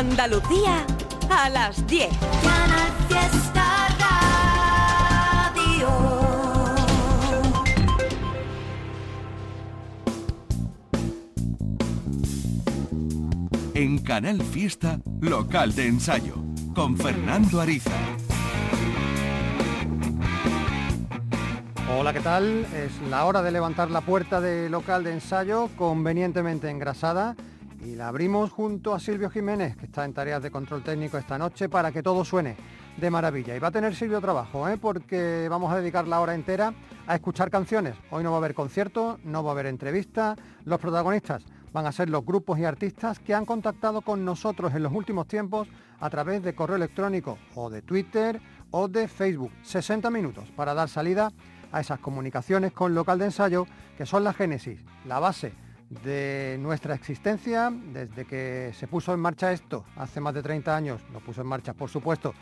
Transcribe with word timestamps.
Andalucía 0.00 0.86
a 1.28 1.50
las 1.50 1.86
10. 1.86 2.08
Canal 2.42 2.90
Fiesta 3.06 3.88
Radio. 5.60 5.88
En 13.74 13.98
Canal 13.98 14.40
Fiesta, 14.40 15.00
local 15.20 15.74
de 15.74 15.88
ensayo, 15.88 16.36
con 16.74 16.96
Fernando 16.96 17.60
Ariza. 17.60 17.90
Hola, 21.94 22.14
¿qué 22.14 22.20
tal? 22.20 22.66
Es 22.74 22.98
la 23.10 23.26
hora 23.26 23.42
de 23.42 23.50
levantar 23.50 23.90
la 23.90 24.00
puerta 24.00 24.40
del 24.40 24.72
local 24.72 25.04
de 25.04 25.12
ensayo 25.12 25.68
convenientemente 25.76 26.70
engrasada 26.70 27.36
y 27.82 27.94
la 27.94 28.08
abrimos 28.08 28.50
junto 28.50 28.94
a 28.94 29.00
Silvio 29.00 29.30
Jiménez, 29.30 29.76
que 29.76 29.86
está 29.86 30.04
en 30.04 30.12
tareas 30.12 30.42
de 30.42 30.50
control 30.50 30.82
técnico 30.82 31.16
esta 31.16 31.38
noche 31.38 31.68
para 31.68 31.92
que 31.92 32.02
todo 32.02 32.24
suene 32.24 32.56
de 32.96 33.10
maravilla. 33.10 33.56
Y 33.56 33.58
va 33.58 33.68
a 33.68 33.72
tener 33.72 33.94
Silvio 33.94 34.20
trabajo, 34.20 34.68
¿eh? 34.68 34.76
porque 34.76 35.46
vamos 35.48 35.72
a 35.72 35.76
dedicar 35.80 36.06
la 36.06 36.20
hora 36.20 36.34
entera 36.34 36.74
a 37.06 37.14
escuchar 37.14 37.50
canciones. 37.50 37.96
Hoy 38.10 38.22
no 38.22 38.30
va 38.30 38.36
a 38.36 38.38
haber 38.38 38.54
conciertos, 38.54 39.18
no 39.24 39.42
va 39.42 39.50
a 39.50 39.52
haber 39.52 39.66
entrevistas. 39.66 40.38
Los 40.64 40.78
protagonistas 40.78 41.42
van 41.72 41.86
a 41.86 41.92
ser 41.92 42.10
los 42.10 42.24
grupos 42.24 42.58
y 42.58 42.64
artistas 42.64 43.18
que 43.18 43.34
han 43.34 43.46
contactado 43.46 44.02
con 44.02 44.24
nosotros 44.24 44.74
en 44.74 44.82
los 44.82 44.92
últimos 44.92 45.26
tiempos 45.26 45.68
a 46.00 46.10
través 46.10 46.42
de 46.42 46.54
correo 46.54 46.76
electrónico 46.76 47.38
o 47.54 47.70
de 47.70 47.82
Twitter 47.82 48.40
o 48.70 48.88
de 48.88 49.08
Facebook. 49.08 49.52
60 49.62 50.10
minutos 50.10 50.50
para 50.54 50.74
dar 50.74 50.88
salida 50.88 51.32
a 51.72 51.80
esas 51.80 52.00
comunicaciones 52.00 52.72
con 52.72 52.94
local 52.94 53.18
de 53.18 53.26
ensayo 53.26 53.66
que 53.96 54.04
son 54.04 54.24
la 54.24 54.32
génesis, 54.32 54.80
la 55.06 55.20
base 55.20 55.52
de 55.90 56.56
nuestra 56.60 56.94
existencia 56.94 57.70
desde 57.92 58.24
que 58.24 58.72
se 58.78 58.86
puso 58.86 59.12
en 59.12 59.20
marcha 59.20 59.52
esto, 59.52 59.84
hace 59.96 60.20
más 60.20 60.34
de 60.34 60.42
30 60.42 60.74
años, 60.74 61.00
lo 61.12 61.20
puso 61.20 61.42
en 61.42 61.48
marcha 61.48 61.74
por 61.74 61.90
supuesto 61.90 62.34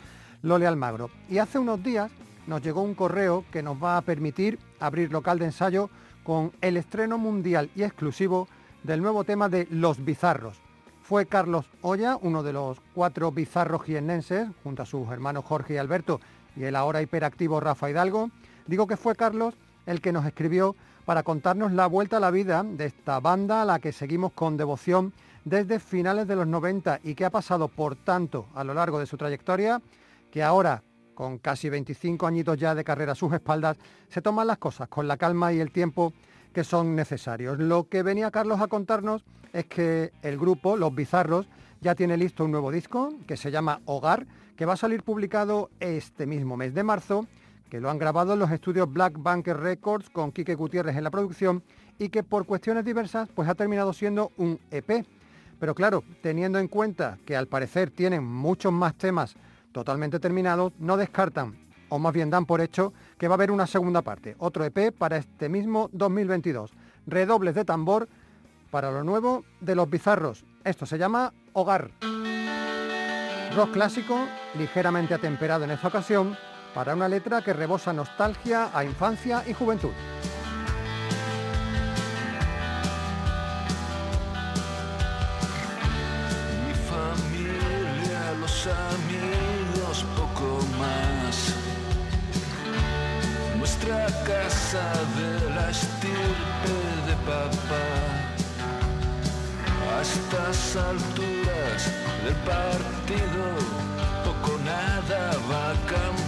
Lole 0.43 0.67
Almagro. 0.67 1.09
Y 1.29 1.39
hace 1.39 1.59
unos 1.59 1.83
días 1.83 2.11
nos 2.47 2.61
llegó 2.61 2.81
un 2.81 2.95
correo 2.95 3.43
que 3.51 3.63
nos 3.63 3.81
va 3.83 3.97
a 3.97 4.01
permitir 4.01 4.59
abrir 4.79 5.11
local 5.11 5.39
de 5.39 5.45
ensayo 5.45 5.89
con 6.23 6.51
el 6.61 6.77
estreno 6.77 7.17
mundial 7.17 7.69
y 7.75 7.83
exclusivo 7.83 8.47
del 8.83 9.01
nuevo 9.01 9.23
tema 9.23 9.49
de 9.49 9.67
Los 9.69 10.03
Bizarros. 10.05 10.61
Fue 11.01 11.25
Carlos 11.25 11.65
Olla, 11.81 12.17
uno 12.21 12.43
de 12.43 12.53
los 12.53 12.79
cuatro 12.93 13.31
bizarros 13.31 13.83
jiennenses, 13.83 14.47
junto 14.63 14.83
a 14.83 14.85
sus 14.85 15.09
hermanos 15.09 15.43
Jorge 15.43 15.73
y 15.73 15.77
Alberto 15.77 16.21
y 16.55 16.63
el 16.63 16.75
ahora 16.75 17.01
hiperactivo 17.01 17.59
Rafa 17.59 17.89
Hidalgo, 17.89 18.29
Digo 18.69 18.85
que 18.85 18.97
fue 18.97 19.15
Carlos 19.15 19.55
el 19.87 19.99
que 19.99 20.11
nos 20.11 20.27
escribió 20.27 20.75
para 21.09 21.23
contarnos 21.23 21.71
la 21.71 21.87
vuelta 21.87 22.17
a 22.17 22.19
la 22.19 22.29
vida 22.29 22.63
de 22.63 22.85
esta 22.85 23.19
banda 23.19 23.63
a 23.63 23.65
la 23.65 23.79
que 23.79 23.91
seguimos 23.91 24.31
con 24.33 24.57
devoción 24.57 25.11
desde 25.43 25.79
finales 25.79 26.27
de 26.27 26.35
los 26.35 26.45
90 26.45 26.99
y 27.03 27.15
que 27.15 27.25
ha 27.25 27.31
pasado 27.31 27.67
por 27.67 27.95
tanto 27.95 28.45
a 28.53 28.63
lo 28.63 28.75
largo 28.75 28.99
de 28.99 29.07
su 29.07 29.17
trayectoria 29.17 29.81
que 30.29 30.43
ahora, 30.43 30.83
con 31.15 31.39
casi 31.39 31.67
25 31.67 32.27
añitos 32.27 32.59
ya 32.59 32.75
de 32.75 32.83
carrera 32.83 33.13
a 33.13 33.15
sus 33.15 33.33
espaldas, 33.33 33.77
se 34.07 34.21
toman 34.21 34.45
las 34.45 34.59
cosas 34.59 34.87
con 34.87 35.07
la 35.07 35.17
calma 35.17 35.51
y 35.51 35.59
el 35.59 35.71
tiempo 35.71 36.13
que 36.53 36.63
son 36.63 36.95
necesarios. 36.95 37.57
Lo 37.57 37.89
que 37.89 38.03
venía 38.03 38.29
Carlos 38.29 38.61
a 38.61 38.67
contarnos 38.67 39.23
es 39.51 39.65
que 39.65 40.11
el 40.21 40.37
grupo, 40.37 40.77
Los 40.77 40.93
Bizarros, 40.93 41.47
ya 41.81 41.95
tiene 41.95 42.17
listo 42.17 42.45
un 42.45 42.51
nuevo 42.51 42.71
disco 42.71 43.15
que 43.25 43.35
se 43.35 43.49
llama 43.49 43.81
Hogar, 43.85 44.27
que 44.55 44.67
va 44.67 44.73
a 44.73 44.77
salir 44.77 45.01
publicado 45.01 45.71
este 45.79 46.27
mismo 46.27 46.55
mes 46.55 46.75
de 46.75 46.83
marzo 46.83 47.25
que 47.69 47.79
lo 47.79 47.89
han 47.89 47.97
grabado 47.97 48.33
en 48.33 48.39
los 48.39 48.51
estudios 48.51 48.91
Black 48.91 49.13
Bunker 49.17 49.57
Records 49.57 50.09
con 50.09 50.31
Quique 50.31 50.55
Gutiérrez 50.55 50.95
en 50.95 51.03
la 51.03 51.11
producción 51.11 51.63
y 51.97 52.09
que 52.09 52.23
por 52.23 52.45
cuestiones 52.45 52.83
diversas 52.83 53.29
pues 53.33 53.47
ha 53.47 53.55
terminado 53.55 53.93
siendo 53.93 54.31
un 54.37 54.59
EP. 54.71 55.05
Pero 55.59 55.75
claro, 55.75 56.03
teniendo 56.21 56.57
en 56.57 56.67
cuenta 56.67 57.17
que 57.25 57.35
al 57.35 57.47
parecer 57.47 57.91
tienen 57.91 58.23
muchos 58.23 58.71
más 58.71 58.95
temas 58.95 59.35
totalmente 59.71 60.19
terminados, 60.19 60.73
no 60.79 60.97
descartan, 60.97 61.57
o 61.89 61.99
más 61.99 62.13
bien 62.13 62.29
dan 62.29 62.45
por 62.45 62.61
hecho, 62.61 62.93
que 63.17 63.27
va 63.27 63.33
a 63.33 63.37
haber 63.37 63.51
una 63.51 63.67
segunda 63.67 64.01
parte, 64.01 64.35
otro 64.39 64.63
EP 64.63 64.91
para 64.97 65.17
este 65.17 65.49
mismo 65.49 65.89
2022. 65.91 66.71
Redobles 67.05 67.55
de 67.55 67.65
tambor 67.65 68.07
para 68.71 68.91
lo 68.91 69.03
nuevo 69.03 69.43
de 69.59 69.75
los 69.75 69.89
bizarros. 69.89 70.45
Esto 70.63 70.85
se 70.85 70.97
llama 70.97 71.33
Hogar. 71.53 71.91
Rock 73.55 73.71
clásico, 73.71 74.27
ligeramente 74.57 75.13
atemperado 75.13 75.63
en 75.65 75.71
esta 75.71 75.87
ocasión, 75.87 76.37
para 76.73 76.93
una 76.93 77.07
letra 77.07 77.41
que 77.41 77.53
rebosa 77.53 77.93
nostalgia 77.93 78.69
a 78.73 78.83
infancia 78.83 79.43
y 79.47 79.53
juventud. 79.53 79.91
Mi 86.67 86.73
familia, 86.91 88.33
los 88.39 88.67
amigos, 88.67 90.05
poco 90.15 90.59
más. 90.77 91.55
Nuestra 93.57 94.05
casa 94.25 94.91
de 95.17 95.49
la 95.55 95.69
estirpe 95.69 96.75
de 97.07 97.15
papá. 97.25 97.87
A 99.91 100.01
estas 100.01 100.75
alturas 100.75 101.91
del 102.23 102.35
partido, 102.45 103.43
poco 104.23 104.57
nada 104.63 105.21
va 105.49 105.71
a 105.71 105.73
cambiar. 105.87 106.18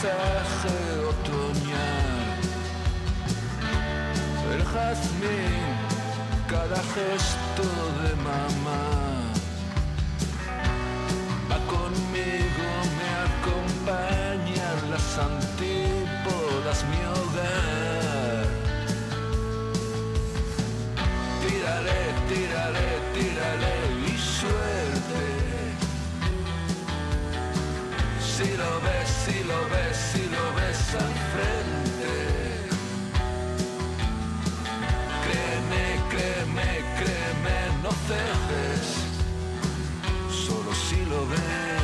Paisaje 0.00 0.78
otoñal. 1.08 2.40
El 4.52 4.64
jazmín, 4.64 5.76
cada 6.48 6.80
gesto 6.94 7.64
de 8.02 8.14
mamá. 8.16 8.84
Va 11.50 11.58
conmigo, 11.66 12.68
me 12.98 13.08
acompañan 13.28 14.90
las 14.90 15.18
antípodas, 15.18 16.84
mi 16.90 17.00
hogar. 17.14 18.46
Tírale, 21.42 22.00
tírale, 22.28 22.99
Si 28.40 28.56
lo 28.56 28.80
ves, 28.80 29.08
si 29.26 29.44
lo 29.44 29.68
ves, 29.68 29.96
si 30.12 30.22
lo 30.30 30.54
ves 30.54 30.94
al 30.94 31.14
frente. 31.32 32.14
Créeme, 35.26 35.84
créeme, 36.08 36.68
créeme, 36.98 37.56
no 37.82 37.90
cejes. 38.08 38.86
Solo 40.46 40.72
si 40.72 41.04
lo 41.04 41.26
ves. 41.28 41.79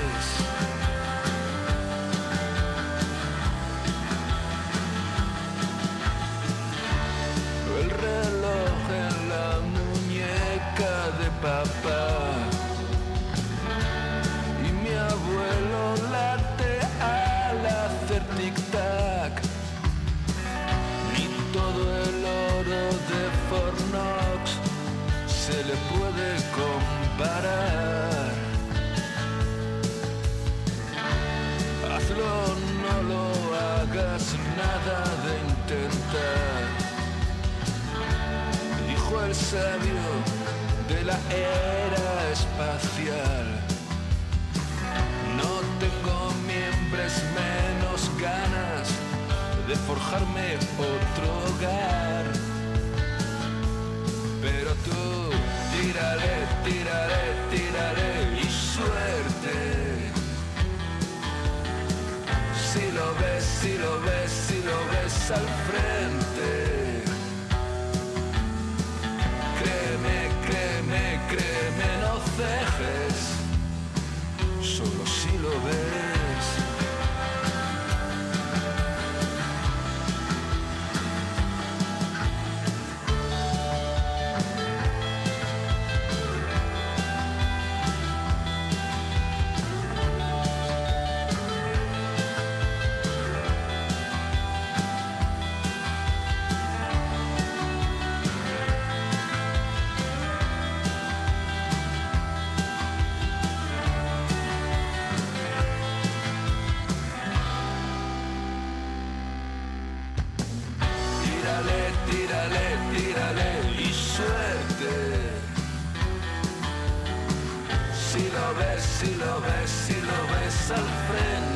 Lo 118.46 118.54
ves, 118.54 118.82
si 118.82 119.14
lo 119.16 119.40
ves, 119.40 119.70
si 119.70 120.00
lo 120.00 120.20
ves 120.32 120.70
al 120.70 120.88
frente. 121.08 121.55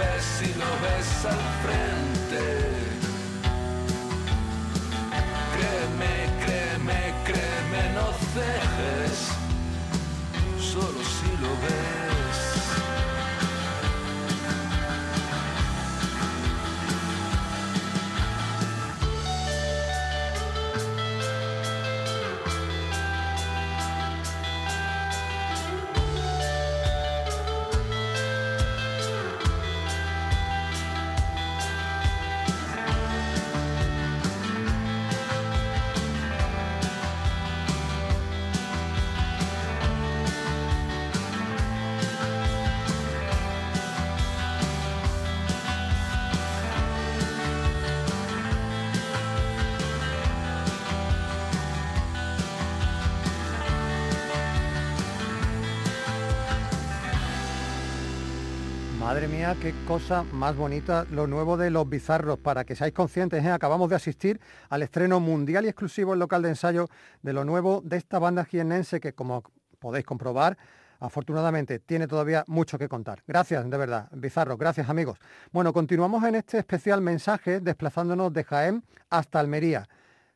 Ves, 0.00 0.24
si 0.38 0.48
lo 0.54 0.70
ves 0.84 1.24
al 1.32 1.42
frente. 1.62 2.44
Créeme, 5.54 6.14
créeme, 6.44 7.00
créeme, 7.24 7.82
no 7.94 8.06
cejes. 8.32 8.69
Qué 59.40 59.74
cosa 59.88 60.22
más 60.32 60.54
bonita 60.54 61.06
lo 61.10 61.26
nuevo 61.26 61.56
de 61.56 61.70
Los 61.70 61.88
Bizarros. 61.88 62.38
Para 62.38 62.64
que 62.64 62.76
seáis 62.76 62.92
conscientes, 62.92 63.42
¿eh? 63.42 63.50
acabamos 63.50 63.88
de 63.88 63.96
asistir 63.96 64.38
al 64.68 64.82
estreno 64.82 65.18
mundial 65.18 65.64
y 65.64 65.68
exclusivo 65.68 66.12
en 66.12 66.18
local 66.18 66.42
de 66.42 66.50
ensayo 66.50 66.88
de 67.22 67.32
lo 67.32 67.44
nuevo 67.46 67.80
de 67.82 67.96
esta 67.96 68.18
banda 68.18 68.44
jiennense 68.44 69.00
que, 69.00 69.14
como 69.14 69.42
podéis 69.78 70.04
comprobar, 70.04 70.58
afortunadamente 71.00 71.78
tiene 71.78 72.06
todavía 72.06 72.44
mucho 72.48 72.78
que 72.78 72.86
contar. 72.86 73.22
Gracias, 73.26 73.68
de 73.68 73.76
verdad, 73.78 74.08
Bizarros, 74.12 74.58
gracias 74.58 74.90
amigos. 74.90 75.18
Bueno, 75.52 75.72
continuamos 75.72 76.22
en 76.24 76.34
este 76.34 76.58
especial 76.58 77.00
mensaje 77.00 77.60
desplazándonos 77.60 78.34
de 78.34 78.44
Jaén 78.44 78.84
hasta 79.08 79.40
Almería. 79.40 79.88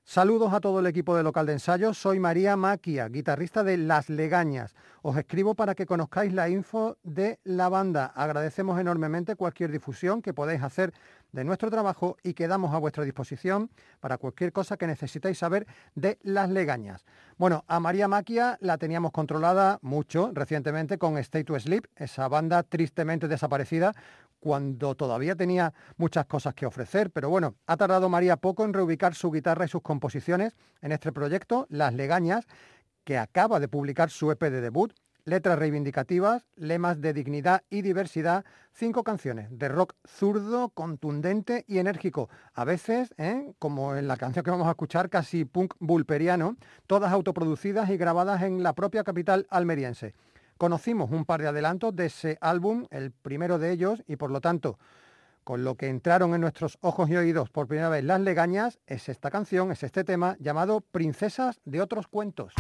Saludos 0.07 0.53
a 0.53 0.61
todo 0.61 0.81
el 0.81 0.87
equipo 0.87 1.17
de 1.17 1.23
local 1.23 1.47
de 1.47 1.55
ensayo. 1.55 1.95
Soy 1.95 2.21
María 2.21 2.59
Maquia, 2.59 3.09
guitarrista 3.09 3.65
de 3.65 3.79
Las 3.79 4.11
Legañas. 4.11 4.75
Os 5.01 5.17
escribo 5.17 5.55
para 5.55 5.75
que 5.75 5.87
conozcáis 5.87 6.35
la 6.35 6.51
info 6.51 6.99
de 7.03 7.41
la 7.43 7.71
banda. 7.71 8.13
Agradecemos 8.15 8.79
enormemente 8.79 9.35
cualquier 9.35 9.73
difusión 9.73 10.21
que 10.21 10.35
podáis 10.35 10.63
hacer 10.63 10.93
de 11.33 11.43
nuestro 11.43 11.71
trabajo 11.71 12.19
y 12.23 12.35
quedamos 12.35 12.75
a 12.75 12.79
vuestra 12.79 13.03
disposición 13.03 13.71
para 14.01 14.19
cualquier 14.19 14.53
cosa 14.53 14.77
que 14.77 14.87
necesitéis 14.87 15.39
saber 15.39 15.67
de 15.95 16.19
Las 16.23 16.51
Legañas. 16.51 17.05
Bueno, 17.39 17.65
a 17.67 17.81
María 17.81 18.07
Maquia 18.07 18.59
la 18.61 18.79
teníamos 18.79 19.11
controlada 19.11 19.79
mucho 19.83 20.31
recientemente 20.35 20.99
con 20.99 21.19
Stay 21.19 21.45
to 21.45 21.59
Sleep, 21.59 21.87
esa 21.97 22.29
banda 22.29 22.63
tristemente 22.63 23.27
desaparecida 23.27 23.95
cuando 24.45 24.95
todavía 24.95 25.37
tenía 25.37 25.73
muchas 25.97 26.27
cosas 26.27 26.53
que 26.53 26.67
ofrecer, 26.67 27.11
pero 27.11 27.31
bueno, 27.31 27.55
ha 27.67 27.79
tardado 27.79 28.11
María 28.11 28.37
poco 28.37 28.63
en 28.67 28.75
reubicar 28.75 29.15
su 29.15 29.31
guitarra 29.31 29.65
y 29.65 29.69
sus 29.69 29.81
composiciones 29.81 30.55
en 30.83 30.93
este 30.93 31.13
proyecto, 31.13 31.67
Las 31.71 31.95
Legañas, 31.95 32.47
que 33.05 33.17
acaba 33.17 33.59
de 33.59 33.69
publicar 33.69 34.11
su 34.11 34.31
EP 34.31 34.43
de 34.43 34.61
debut, 34.61 34.93
letras 35.25 35.59
reivindicativas, 35.59 36.45
lemas 36.57 37.01
de 37.01 37.15
dignidad 37.15 37.63
y 37.71 37.81
diversidad, 37.81 38.45
cinco 38.75 39.03
canciones 39.03 39.49
de 39.51 39.71
rock 39.71 39.95
zurdo, 40.07 40.69
contundente 40.69 41.65
y 41.67 41.79
enérgico, 41.79 42.29
a 42.53 42.67
veces, 42.67 43.15
¿eh? 43.17 43.55
como 43.59 43.97
en 43.97 44.07
la 44.07 44.19
canción 44.19 44.45
que 44.45 44.51
vamos 44.51 44.67
a 44.67 44.73
escuchar, 44.73 45.09
casi 45.09 45.47
punk 45.47 45.73
bulperiano, 45.79 46.59
todas 46.87 47.11
autoproducidas 47.15 47.89
y 47.89 47.97
grabadas 47.97 48.43
en 48.43 48.63
la 48.63 48.75
propia 48.75 49.05
capital 49.05 49.47
almeriense. 49.49 50.13
Conocimos 50.65 51.11
un 51.11 51.27
par 51.27 51.43
de 51.43 51.49
adelantos 51.49 51.95
de 51.95 52.07
ese 52.07 52.39
álbum, 52.41 52.87
el 52.91 53.13
primero 53.13 53.59
de 53.59 53.71
ellos, 53.71 54.03
y 54.07 54.17
por 54.17 54.31
lo 54.31 54.41
tanto, 54.41 54.79
con 55.45 55.63
lo 55.63 55.75
que 55.75 55.91
entraron 55.91 56.35
en 56.35 56.41
nuestros 56.41 56.79
ojos 56.81 57.11
y 57.11 57.17
oídos 57.17 57.51
por 57.51 57.69
primera 57.69 57.91
vez 57.91 58.03
las 58.03 58.19
legañas, 58.23 58.79
es 58.87 59.11
esta 59.11 59.31
canción, 59.31 59.73
es 59.73 59.83
este 59.83 60.05
tema 60.05 60.37
llamado 60.41 60.81
Princesas 60.81 61.61
de 61.67 61.83
otros 61.83 62.07
cuentos. 62.07 62.55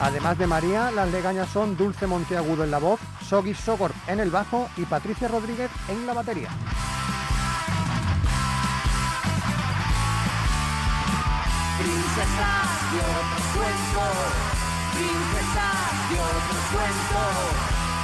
Además 0.00 0.36
de 0.36 0.46
María, 0.46 0.90
las 0.90 1.10
legañas 1.10 1.48
son 1.48 1.78
Dulce 1.78 2.06
Monteagudo 2.06 2.62
en 2.62 2.70
la 2.70 2.78
voz, 2.78 3.00
Soggy 3.22 3.54
Sogor 3.54 3.92
en 4.06 4.20
el 4.20 4.28
bajo 4.28 4.68
y 4.76 4.84
Patricia 4.84 5.28
Rodríguez 5.28 5.70
en 5.88 6.06
la 6.06 6.12
batería. 6.12 6.50
Princesa 11.78 12.48
de 12.92 12.98
otros 13.00 13.46
cuentos, 13.56 14.61
princesa 15.02 15.68
de 16.10 16.20
otros 16.20 16.62
cuentos, 16.70 17.34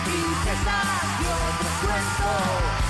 princesa 0.04 0.78
de 1.20 1.28
otros 1.30 1.74
cuentos, 1.84 2.87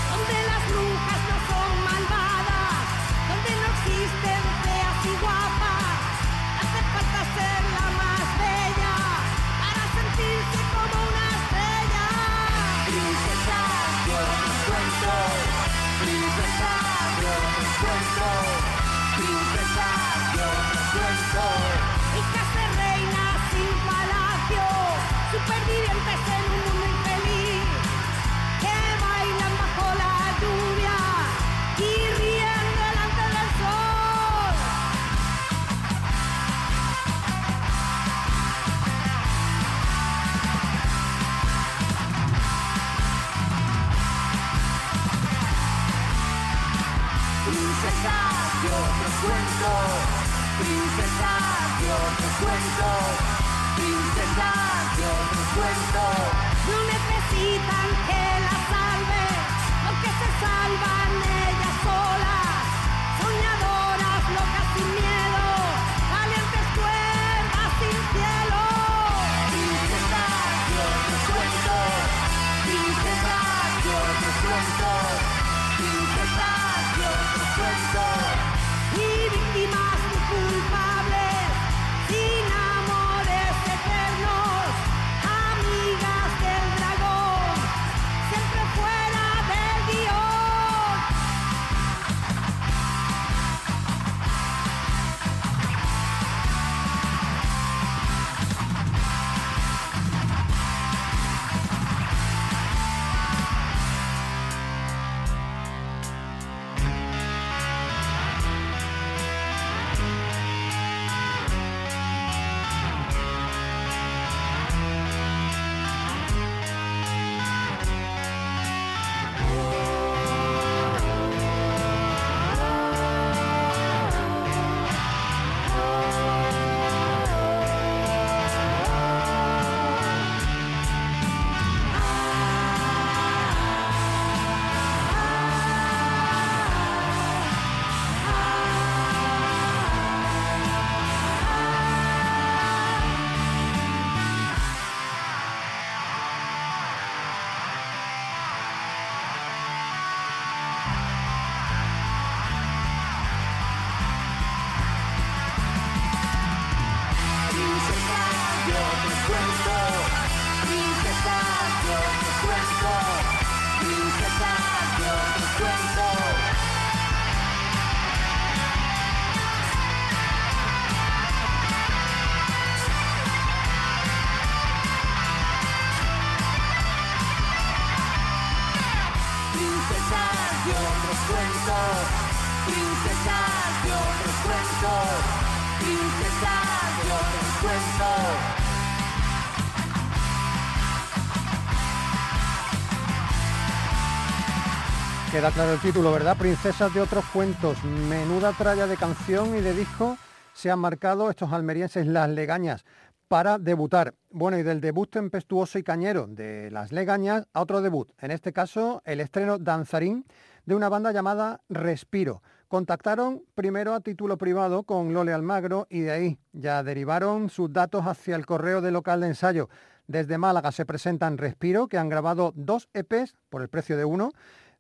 queda 195.49 195.55
claro 195.55 195.73
el 195.75 195.81
título, 195.81 196.13
¿verdad? 196.13 196.37
Princesas 196.37 196.93
de 196.93 197.01
otros 197.01 197.25
cuentos. 197.33 197.83
Menuda 197.85 198.53
tralla 198.53 198.87
de 198.87 198.97
canción 198.97 199.57
y 199.57 199.61
de 199.61 199.73
disco 199.73 200.19
se 200.53 200.71
han 200.71 200.79
marcado 200.79 201.31
estos 201.31 201.53
almerienses 201.53 202.07
Las 202.07 202.29
Legañas 202.29 202.85
para 203.29 203.59
debutar. 203.59 204.15
Bueno, 204.31 204.59
y 204.59 204.63
del 204.63 204.81
debut 204.81 205.11
tempestuoso 205.11 205.79
y 205.79 205.83
cañero 205.83 206.27
de 206.27 206.71
Las 206.71 206.93
Legañas 206.93 207.47
a 207.53 207.63
otro 207.63 207.81
debut, 207.81 208.11
en 208.21 208.31
este 208.31 208.53
caso 208.53 209.01
el 209.07 209.21
estreno 209.21 209.59
danzarín 209.59 210.27
de 210.67 210.75
una 210.75 210.89
banda 210.89 211.13
llamada 211.13 211.61
Respiro. 211.69 212.43
Contactaron 212.67 213.43
primero 213.55 213.95
a 213.95 214.01
título 214.01 214.37
privado 214.37 214.83
con 214.83 215.15
Lole 215.15 215.33
Almagro 215.33 215.87
y 215.89 216.01
de 216.01 216.11
ahí 216.11 216.39
ya 216.53 216.83
derivaron 216.83 217.49
sus 217.49 217.73
datos 217.73 218.07
hacia 218.07 218.37
el 218.37 218.45
correo 218.45 218.81
del 218.83 218.95
local 218.95 219.21
de 219.21 219.29
ensayo. 219.29 219.71
Desde 220.09 220.37
Málaga 220.37 220.73
se 220.73 220.85
presentan 220.85 221.39
Respiro, 221.39 221.87
que 221.87 221.99
han 221.99 222.09
grabado 222.09 222.53
dos 222.55 222.89
EPs 222.93 223.37
por 223.49 223.63
el 223.63 223.69
precio 223.69 223.97
de 223.97 224.05
uno 224.05 224.33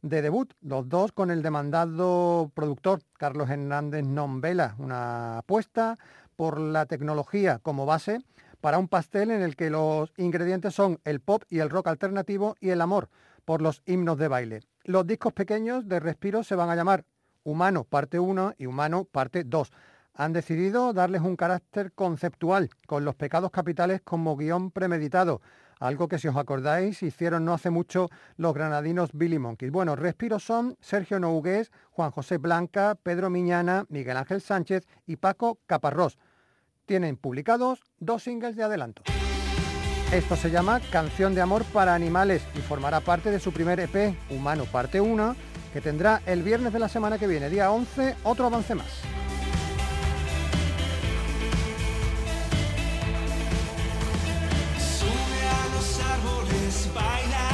de 0.02 0.22
debut, 0.22 0.52
los 0.60 0.88
dos 0.88 1.12
con 1.12 1.30
el 1.30 1.42
demandado 1.42 2.50
productor 2.54 3.00
Carlos 3.18 3.50
Hernández 3.50 4.04
Nombela, 4.04 4.74
una 4.78 5.38
apuesta 5.38 5.96
por 6.36 6.60
la 6.60 6.86
tecnología 6.86 7.58
como 7.58 7.86
base 7.86 8.20
para 8.60 8.78
un 8.78 8.88
pastel 8.88 9.30
en 9.30 9.42
el 9.42 9.56
que 9.56 9.70
los 9.70 10.12
ingredientes 10.16 10.74
son 10.74 11.00
el 11.04 11.20
pop 11.20 11.42
y 11.48 11.58
el 11.58 11.70
rock 11.70 11.88
alternativo 11.88 12.56
y 12.60 12.70
el 12.70 12.80
amor 12.80 13.08
por 13.44 13.62
los 13.62 13.82
himnos 13.86 14.18
de 14.18 14.28
baile. 14.28 14.60
Los 14.84 15.06
discos 15.06 15.32
pequeños 15.32 15.88
de 15.88 16.00
Respiro 16.00 16.42
se 16.44 16.54
van 16.54 16.70
a 16.70 16.76
llamar 16.76 17.04
Humano 17.44 17.84
parte 17.84 18.18
1 18.18 18.54
y 18.58 18.66
Humano 18.66 19.04
parte 19.04 19.44
2 19.44 19.72
han 20.14 20.32
decidido 20.32 20.92
darles 20.92 21.22
un 21.22 21.36
carácter 21.36 21.92
conceptual, 21.92 22.70
con 22.86 23.04
los 23.04 23.14
pecados 23.14 23.52
capitales 23.52 24.00
como 24.02 24.36
guion 24.36 24.72
premeditado, 24.72 25.40
algo 25.80 26.08
que 26.08 26.18
si 26.18 26.28
os 26.28 26.36
acordáis 26.36 27.02
hicieron 27.02 27.44
no 27.44 27.54
hace 27.54 27.70
mucho 27.70 28.08
los 28.36 28.54
granadinos 28.54 29.10
Billy 29.12 29.38
Monkeys. 29.38 29.72
Bueno, 29.72 29.96
Respiro 29.96 30.38
son 30.38 30.76
Sergio 30.80 31.18
Nougués, 31.18 31.70
Juan 31.90 32.10
José 32.10 32.38
Blanca, 32.38 32.96
Pedro 33.02 33.30
Miñana, 33.30 33.84
Miguel 33.88 34.16
Ángel 34.16 34.40
Sánchez 34.40 34.86
y 35.06 35.16
Paco 35.16 35.58
Caparrós. 35.66 36.18
Tienen 36.86 37.16
publicados 37.16 37.82
dos 37.98 38.22
singles 38.22 38.56
de 38.56 38.64
adelanto. 38.64 39.02
Esto 40.12 40.36
se 40.36 40.50
llama 40.50 40.80
Canción 40.90 41.34
de 41.34 41.42
Amor 41.42 41.64
para 41.64 41.94
Animales 41.94 42.42
y 42.54 42.60
formará 42.60 43.00
parte 43.00 43.30
de 43.30 43.38
su 43.38 43.52
primer 43.52 43.78
EP, 43.78 44.16
Humano 44.30 44.64
Parte 44.64 45.02
1, 45.02 45.36
que 45.72 45.82
tendrá 45.82 46.22
el 46.24 46.42
viernes 46.42 46.72
de 46.72 46.78
la 46.78 46.88
semana 46.88 47.18
que 47.18 47.26
viene, 47.26 47.50
día 47.50 47.70
11, 47.70 48.16
otro 48.24 48.46
avance 48.46 48.74
más. 48.74 49.17
Bye 56.98 57.26
now. 57.30 57.47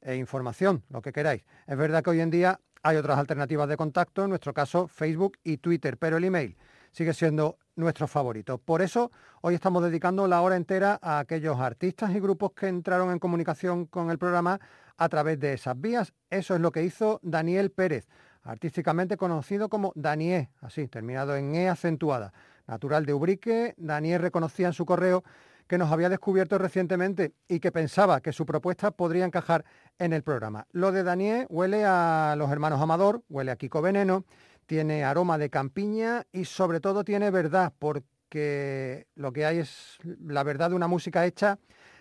e 0.01 0.15
información, 0.15 0.85
lo 0.89 1.01
que 1.01 1.11
queráis. 1.11 1.43
Es 1.67 1.75
verdad 1.75 2.01
que 2.01 2.11
hoy 2.11 2.21
en 2.21 2.29
día 2.29 2.61
hay 2.81 2.95
otras 2.95 3.19
alternativas 3.19 3.67
de 3.67 3.75
contacto, 3.75 4.23
en 4.23 4.29
nuestro 4.29 4.53
caso 4.53 4.87
Facebook 4.87 5.37
y 5.43 5.57
Twitter, 5.57 5.97
pero 5.97 6.15
el 6.15 6.23
email 6.23 6.55
sigue 6.93 7.13
siendo 7.13 7.57
nuestro 7.75 8.07
favorito. 8.07 8.59
Por 8.59 8.81
eso 8.81 9.11
hoy 9.41 9.55
estamos 9.55 9.83
dedicando 9.83 10.27
la 10.27 10.41
hora 10.41 10.55
entera 10.55 10.99
a 11.01 11.19
aquellos 11.19 11.59
artistas 11.59 12.15
y 12.15 12.19
grupos 12.19 12.51
que 12.53 12.67
entraron 12.67 13.11
en 13.11 13.19
comunicación 13.19 13.87
con 13.87 14.11
el 14.11 14.19
programa 14.19 14.61
a 14.95 15.09
través 15.09 15.39
de 15.39 15.53
esas 15.53 15.79
vías. 15.79 16.13
Eso 16.29 16.55
es 16.55 16.61
lo 16.61 16.71
que 16.71 16.83
hizo 16.83 17.19
Daniel 17.23 17.71
Pérez, 17.71 18.07
artísticamente 18.43 19.17
conocido 19.17 19.69
como 19.69 19.91
Daniel, 19.95 20.49
así, 20.61 20.87
terminado 20.87 21.35
en 21.35 21.55
E 21.55 21.67
acentuada. 21.67 22.31
Natural 22.67 23.05
de 23.05 23.13
Ubrique, 23.13 23.73
Daniel 23.77 24.21
reconocía 24.21 24.67
en 24.67 24.73
su 24.73 24.85
correo 24.85 25.23
que 25.67 25.77
nos 25.77 25.91
había 25.91 26.09
descubierto 26.09 26.57
recientemente 26.57 27.33
y 27.47 27.59
que 27.59 27.71
pensaba 27.71 28.21
que 28.21 28.33
su 28.33 28.45
propuesta 28.45 28.91
podría 28.91 29.25
encajar 29.25 29.65
en 29.97 30.13
el 30.13 30.21
programa. 30.21 30.67
Lo 30.71 30.91
de 30.91 31.03
Daniel 31.03 31.47
huele 31.49 31.85
a 31.85 32.35
los 32.37 32.51
hermanos 32.51 32.81
Amador, 32.81 33.23
huele 33.29 33.51
a 33.51 33.55
Kiko 33.55 33.81
Veneno 33.81 34.25
tiene 34.73 35.03
aroma 35.03 35.37
de 35.37 35.51
campiña 35.51 36.25
y 36.31 36.45
sobre 36.45 36.79
todo 36.79 37.03
tiene 37.03 37.29
verdad, 37.29 37.73
porque 37.77 39.05
lo 39.13 39.31
que 39.31 39.45
hay 39.45 39.59
es 39.59 39.99
la 40.25 40.41
verdad 40.41 40.71
de 40.71 40.75
una 40.75 40.87
música 40.87 41.27
hecha 41.27 41.59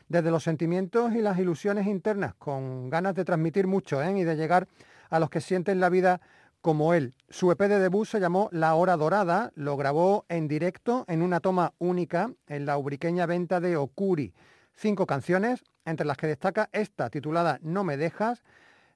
desde 0.09 0.31
los 0.31 0.43
sentimientos 0.43 1.13
y 1.13 1.21
las 1.21 1.39
ilusiones 1.39 1.87
internas, 1.87 2.33
con 2.37 2.89
ganas 2.89 3.15
de 3.15 3.27
transmitir 3.27 3.67
mucho 3.67 4.03
¿eh? 4.03 4.19
y 4.19 4.25
de 4.25 4.37
llegar 4.37 4.69
a 5.11 5.19
los 5.19 5.29
que 5.29 5.43
sienten 5.43 5.81
la 5.81 5.91
vida 5.91 6.23
como 6.63 6.95
él. 6.95 7.13
Su 7.29 7.53
EP 7.53 7.61
de 7.61 7.79
debut 7.79 8.07
se 8.07 8.21
llamó 8.21 8.49
La 8.53 8.75
Hora 8.75 8.97
Dorada, 8.97 9.53
lo 9.55 9.77
grabó 9.77 10.25
en 10.31 10.49
directo 10.49 11.05
en 11.09 11.21
una 11.21 11.41
toma 11.41 11.75
única 11.77 12.33
en 12.47 12.65
la 12.65 12.79
ubriqueña 12.79 13.27
venta 13.27 13.61
de 13.61 13.77
Okuri. 13.77 14.33
Cinco 14.75 15.05
canciones, 15.05 15.63
entre 15.85 16.07
las 16.07 16.17
que 16.17 16.27
destaca 16.27 16.71
esta 16.73 17.11
titulada 17.11 17.59
No 17.61 17.85
me 17.85 17.99
dejas, 17.99 18.43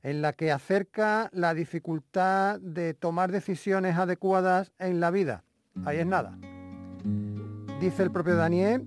en 0.06 0.22
la 0.22 0.34
que 0.34 0.52
acerca 0.52 1.28
la 1.32 1.52
dificultad 1.52 2.60
de 2.60 2.94
tomar 2.94 3.32
decisiones 3.32 3.96
adecuadas 3.96 4.72
en 4.78 5.00
la 5.00 5.10
vida. 5.10 5.42
Ahí 5.84 5.98
es 5.98 6.06
nada. 6.06 6.38
Dice 7.80 8.04
el 8.04 8.12
propio 8.12 8.36
Daniel 8.36 8.86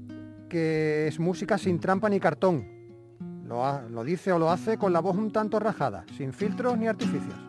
que 0.50 1.08
es 1.08 1.20
música 1.20 1.58
sin 1.58 1.82
trampa 1.82 2.08
ni 2.08 2.22
cartón. 2.22 2.66
Lo, 3.44 3.82
lo 3.90 4.06
dice 4.06 4.32
o 4.32 4.40
lo 4.40 4.50
hace 4.50 4.78
con 4.78 4.94
la 4.94 5.02
voz 5.02 5.18
un 5.18 5.34
tanto 5.34 5.60
rajada, 5.60 6.06
sin 6.16 6.32
filtros 6.32 6.78
ni 6.78 6.88
artificios. 6.88 7.49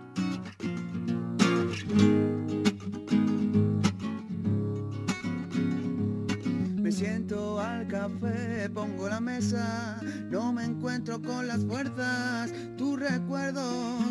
Siento 7.01 7.59
al 7.59 7.89
café, 7.89 8.69
pongo 8.69 9.09
la 9.09 9.21
mesa, 9.21 9.99
no 10.29 10.53
me 10.53 10.65
encuentro 10.65 11.19
con 11.23 11.49
las 11.49 11.65
fuerzas, 11.65 12.53
tu 12.77 12.95
recuerdo 12.95 13.63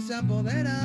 se 0.02 0.16
apodera, 0.16 0.76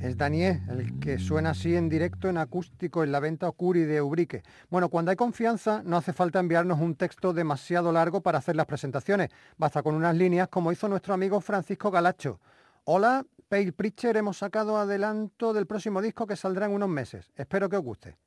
Es 0.00 0.16
Daniel, 0.16 0.60
el 0.68 0.98
que 0.98 1.20
suena 1.20 1.50
así 1.50 1.76
en 1.76 1.88
directo 1.88 2.28
en 2.28 2.38
acústico 2.38 3.04
en 3.04 3.12
la 3.12 3.20
venta 3.20 3.48
Ocuri 3.48 3.82
de 3.82 4.02
Ubrique. 4.02 4.42
Bueno, 4.68 4.88
cuando 4.88 5.12
hay 5.12 5.16
confianza 5.16 5.82
no 5.84 5.98
hace 5.98 6.12
falta 6.12 6.40
enviarnos 6.40 6.80
un 6.80 6.96
texto 6.96 7.32
demasiado 7.32 7.92
largo 7.92 8.22
para 8.22 8.38
hacer 8.38 8.56
las 8.56 8.66
presentaciones. 8.66 9.30
Basta 9.56 9.84
con 9.84 9.94
unas 9.94 10.16
líneas 10.16 10.48
como 10.48 10.72
hizo 10.72 10.88
nuestro 10.88 11.14
amigo 11.14 11.40
Francisco 11.40 11.92
Galacho. 11.92 12.40
Hola, 12.84 13.24
Pale 13.48 13.72
Preacher, 13.72 14.14
hemos 14.18 14.36
sacado 14.36 14.76
adelanto 14.76 15.54
del 15.54 15.66
próximo 15.66 16.02
disco 16.02 16.26
que 16.26 16.36
saldrá 16.36 16.66
en 16.66 16.72
unos 16.72 16.90
meses. 16.90 17.32
Espero 17.34 17.70
que 17.70 17.78
os 17.78 17.82
guste. 17.82 18.18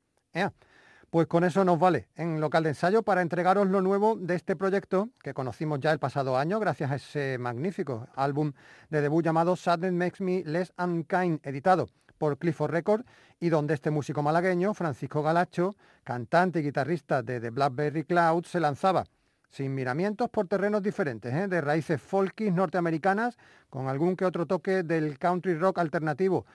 Pues 1.10 1.28
con 1.28 1.44
eso 1.44 1.64
nos 1.64 1.78
vale 1.78 2.08
en 2.16 2.40
local 2.40 2.64
de 2.64 2.70
ensayo 2.70 3.04
para 3.04 3.22
entregaros 3.22 3.68
lo 3.68 3.82
nuevo 3.82 4.16
de 4.16 4.34
este 4.34 4.56
proyecto 4.56 5.10
que 5.22 5.34
conocimos 5.34 5.78
ya 5.78 5.92
el 5.92 6.00
pasado 6.00 6.36
año 6.36 6.58
gracias 6.58 6.90
a 6.90 6.96
ese 6.96 7.38
magnífico 7.38 8.08
álbum 8.16 8.52
de 8.88 9.00
debut 9.00 9.24
llamado 9.24 9.54
Sadness 9.54 9.92
Makes 9.92 10.24
Me 10.24 10.42
Less 10.44 10.72
Unkind, 10.76 11.38
editado 11.44 11.88
por 12.18 12.38
Clifford 12.38 12.72
Records 12.72 13.04
y 13.38 13.50
donde 13.50 13.74
este 13.74 13.90
músico 13.90 14.22
malagueño, 14.22 14.74
Francisco 14.74 15.22
Galacho, 15.22 15.76
cantante 16.02 16.60
y 16.60 16.62
guitarrista 16.64 17.22
de 17.22 17.40
The 17.40 17.50
Blackberry 17.50 18.04
Cloud, 18.04 18.44
se 18.44 18.58
lanzaba 18.58 19.04
sin 19.52 19.74
miramientos 19.74 20.30
por 20.30 20.48
terrenos 20.48 20.82
diferentes, 20.82 21.32
¿eh? 21.32 21.46
de 21.46 21.60
raíces 21.60 22.00
folkis 22.00 22.52
norteamericanas, 22.52 23.36
con 23.68 23.86
algún 23.86 24.16
que 24.16 24.24
otro 24.24 24.46
toque 24.46 24.82
del 24.82 25.18
country 25.18 25.54
rock 25.54 25.78
alternativo, 25.78 26.46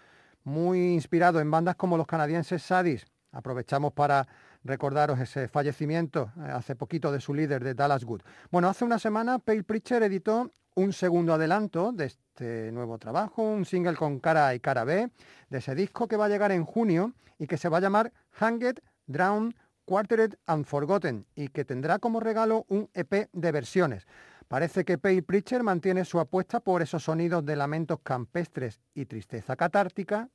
muy 0.43 0.93
inspirado 0.93 1.39
en 1.39 1.49
bandas 1.49 1.75
como 1.75 1.95
los 1.95 2.07
canadienses 2.07 2.63
Sadis. 2.63 3.05
Aprovechamos 3.31 3.93
para 3.93 4.27
recordaros 4.63 5.19
ese 5.19 5.47
fallecimiento 5.47 6.31
eh, 6.37 6.49
hace 6.51 6.75
poquito 6.75 7.11
de 7.11 7.21
su 7.21 7.35
líder 7.35 7.63
de 7.63 7.75
Dallas 7.75 8.03
Wood. 8.03 8.21
Bueno, 8.49 8.67
hace 8.67 8.83
una 8.83 8.97
semana 8.97 9.37
Pale 9.37 9.63
Preacher 9.63 10.01
editó 10.01 10.51
un 10.75 10.91
segundo 10.91 11.33
adelanto 11.33 11.91
de 11.91 12.05
este 12.05 12.71
nuevo 12.71 12.97
trabajo, 12.97 13.43
un 13.43 13.65
single 13.65 13.95
con 13.95 14.19
cara 14.19 14.47
A 14.47 14.55
y 14.55 14.59
cara 14.59 14.83
B, 14.85 15.11
de 15.49 15.57
ese 15.57 15.75
disco 15.75 16.07
que 16.07 16.17
va 16.17 16.25
a 16.25 16.29
llegar 16.29 16.51
en 16.51 16.65
junio 16.65 17.13
y 17.37 17.45
que 17.45 17.57
se 17.57 17.69
va 17.69 17.77
a 17.77 17.81
llamar 17.81 18.11
Hanged, 18.31 18.79
Drowned, 19.05 19.55
Quartered 19.87 20.35
and 20.47 20.65
Forgotten 20.65 21.25
y 21.33 21.47
que 21.47 21.63
tendrá 21.63 21.97
como 21.97 22.19
regalo 22.19 22.65
un 22.67 22.89
EP 22.93 23.29
de 23.31 23.51
versiones. 23.53 24.05
Parece 24.49 24.83
que 24.83 24.97
Pale 24.97 25.23
Preacher 25.23 25.63
mantiene 25.63 26.03
su 26.03 26.19
apuesta 26.19 26.59
por 26.59 26.81
esos 26.81 27.03
sonidos 27.03 27.45
de 27.45 27.55
lamentos 27.55 27.99
campestres 28.03 28.81
y 28.93 29.05
tristeza 29.05 29.55
catártica. 29.55 30.29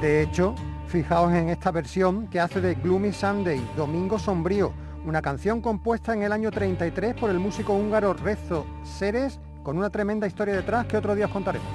De 0.00 0.22
hecho, 0.22 0.54
fijaos 0.86 1.32
en 1.34 1.48
esta 1.48 1.72
versión 1.72 2.28
que 2.28 2.38
hace 2.38 2.60
de 2.60 2.76
Gloomy 2.76 3.12
Sunday, 3.12 3.60
Domingo 3.76 4.16
Sombrío, 4.20 4.72
una 5.04 5.20
canción 5.20 5.60
compuesta 5.60 6.14
en 6.14 6.22
el 6.22 6.32
año 6.32 6.52
33 6.52 7.16
por 7.16 7.30
el 7.30 7.40
músico 7.40 7.74
húngaro 7.74 8.14
Rezo 8.14 8.64
Seres, 8.84 9.40
con 9.64 9.76
una 9.76 9.90
tremenda 9.90 10.28
historia 10.28 10.54
detrás 10.54 10.86
que 10.86 10.96
otro 10.96 11.16
día 11.16 11.26
os 11.26 11.32
contaremos. 11.32 11.66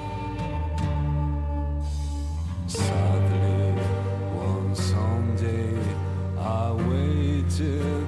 to 7.58 8.03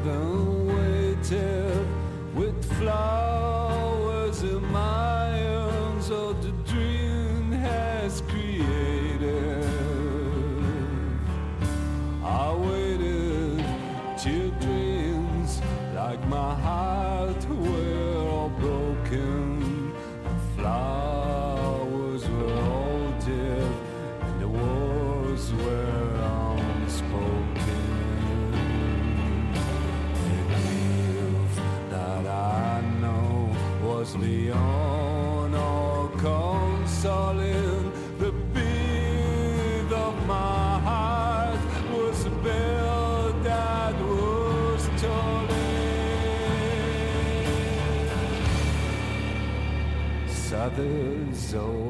so 51.57 51.86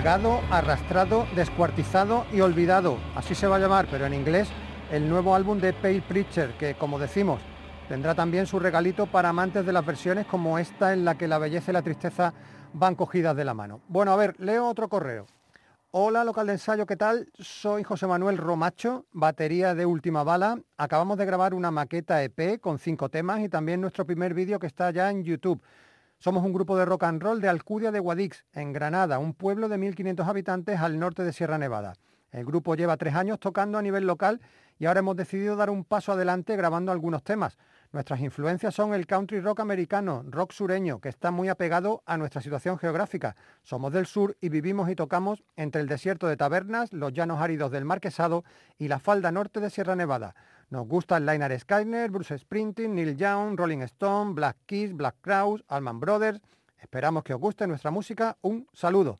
Colgado, 0.00 0.40
arrastrado, 0.50 1.26
descuartizado 1.36 2.24
y 2.32 2.40
olvidado. 2.40 2.96
Así 3.14 3.34
se 3.34 3.46
va 3.46 3.56
a 3.56 3.58
llamar, 3.58 3.86
pero 3.90 4.06
en 4.06 4.14
inglés, 4.14 4.48
el 4.90 5.06
nuevo 5.06 5.34
álbum 5.34 5.60
de 5.60 5.74
Pale 5.74 6.00
Preacher, 6.00 6.54
que 6.56 6.74
como 6.74 6.98
decimos, 6.98 7.42
tendrá 7.86 8.14
también 8.14 8.46
su 8.46 8.58
regalito 8.58 9.04
para 9.04 9.28
amantes 9.28 9.66
de 9.66 9.74
las 9.74 9.84
versiones 9.84 10.24
como 10.24 10.58
esta 10.58 10.94
en 10.94 11.04
la 11.04 11.18
que 11.18 11.28
la 11.28 11.36
belleza 11.36 11.70
y 11.70 11.74
la 11.74 11.82
tristeza 11.82 12.32
van 12.72 12.94
cogidas 12.94 13.36
de 13.36 13.44
la 13.44 13.52
mano. 13.52 13.82
Bueno, 13.88 14.10
a 14.12 14.16
ver, 14.16 14.36
leo 14.38 14.68
otro 14.68 14.88
correo. 14.88 15.26
Hola, 15.90 16.24
local 16.24 16.46
de 16.46 16.54
ensayo, 16.54 16.86
¿qué 16.86 16.96
tal? 16.96 17.28
Soy 17.38 17.82
José 17.82 18.06
Manuel 18.06 18.38
Romacho, 18.38 19.04
batería 19.12 19.74
de 19.74 19.84
Última 19.84 20.24
Bala. 20.24 20.60
Acabamos 20.78 21.18
de 21.18 21.26
grabar 21.26 21.52
una 21.52 21.70
maqueta 21.70 22.22
EP 22.22 22.58
con 22.58 22.78
cinco 22.78 23.10
temas 23.10 23.40
y 23.40 23.50
también 23.50 23.82
nuestro 23.82 24.06
primer 24.06 24.32
vídeo 24.32 24.58
que 24.58 24.66
está 24.66 24.92
ya 24.92 25.10
en 25.10 25.24
YouTube. 25.24 25.60
Somos 26.22 26.44
un 26.44 26.52
grupo 26.52 26.76
de 26.76 26.84
rock 26.84 27.04
and 27.04 27.22
roll 27.22 27.40
de 27.40 27.48
Alcudia 27.48 27.90
de 27.90 27.98
Guadix, 27.98 28.44
en 28.52 28.74
Granada, 28.74 29.18
un 29.18 29.32
pueblo 29.32 29.70
de 29.70 29.78
1.500 29.78 30.28
habitantes 30.28 30.78
al 30.78 30.98
norte 30.98 31.24
de 31.24 31.32
Sierra 31.32 31.56
Nevada. 31.56 31.94
El 32.30 32.44
grupo 32.44 32.74
lleva 32.74 32.98
tres 32.98 33.14
años 33.14 33.40
tocando 33.40 33.78
a 33.78 33.82
nivel 33.82 34.06
local 34.06 34.42
y 34.78 34.84
ahora 34.84 35.00
hemos 35.00 35.16
decidido 35.16 35.56
dar 35.56 35.70
un 35.70 35.82
paso 35.82 36.12
adelante 36.12 36.56
grabando 36.56 36.92
algunos 36.92 37.24
temas. 37.24 37.56
Nuestras 37.90 38.20
influencias 38.20 38.74
son 38.74 38.92
el 38.92 39.06
country 39.06 39.40
rock 39.40 39.60
americano, 39.60 40.22
rock 40.26 40.52
sureño, 40.52 41.00
que 41.00 41.08
está 41.08 41.30
muy 41.30 41.48
apegado 41.48 42.02
a 42.04 42.18
nuestra 42.18 42.42
situación 42.42 42.78
geográfica. 42.78 43.34
Somos 43.62 43.90
del 43.90 44.04
sur 44.04 44.36
y 44.42 44.50
vivimos 44.50 44.90
y 44.90 44.96
tocamos 44.96 45.42
entre 45.56 45.80
el 45.80 45.88
desierto 45.88 46.28
de 46.28 46.36
Tabernas, 46.36 46.92
los 46.92 47.14
llanos 47.14 47.40
áridos 47.40 47.70
del 47.70 47.86
Marquesado 47.86 48.44
y 48.76 48.88
la 48.88 48.98
falda 48.98 49.32
norte 49.32 49.58
de 49.58 49.70
Sierra 49.70 49.96
Nevada. 49.96 50.34
Nos 50.70 50.86
gustan 50.86 51.26
Liner 51.26 51.58
Skyner, 51.58 52.12
Bruce 52.12 52.38
Springsteen, 52.38 52.94
Neil 52.94 53.16
Young, 53.16 53.56
Rolling 53.56 53.82
Stone, 53.82 54.34
Black 54.34 54.56
Keys, 54.66 54.92
Black 54.92 55.16
Crowes, 55.20 55.64
Allman 55.66 55.98
Brothers. 55.98 56.40
Esperamos 56.78 57.24
que 57.24 57.34
os 57.34 57.40
guste 57.40 57.66
nuestra 57.66 57.90
música. 57.90 58.36
Un 58.42 58.68
saludo. 58.72 59.18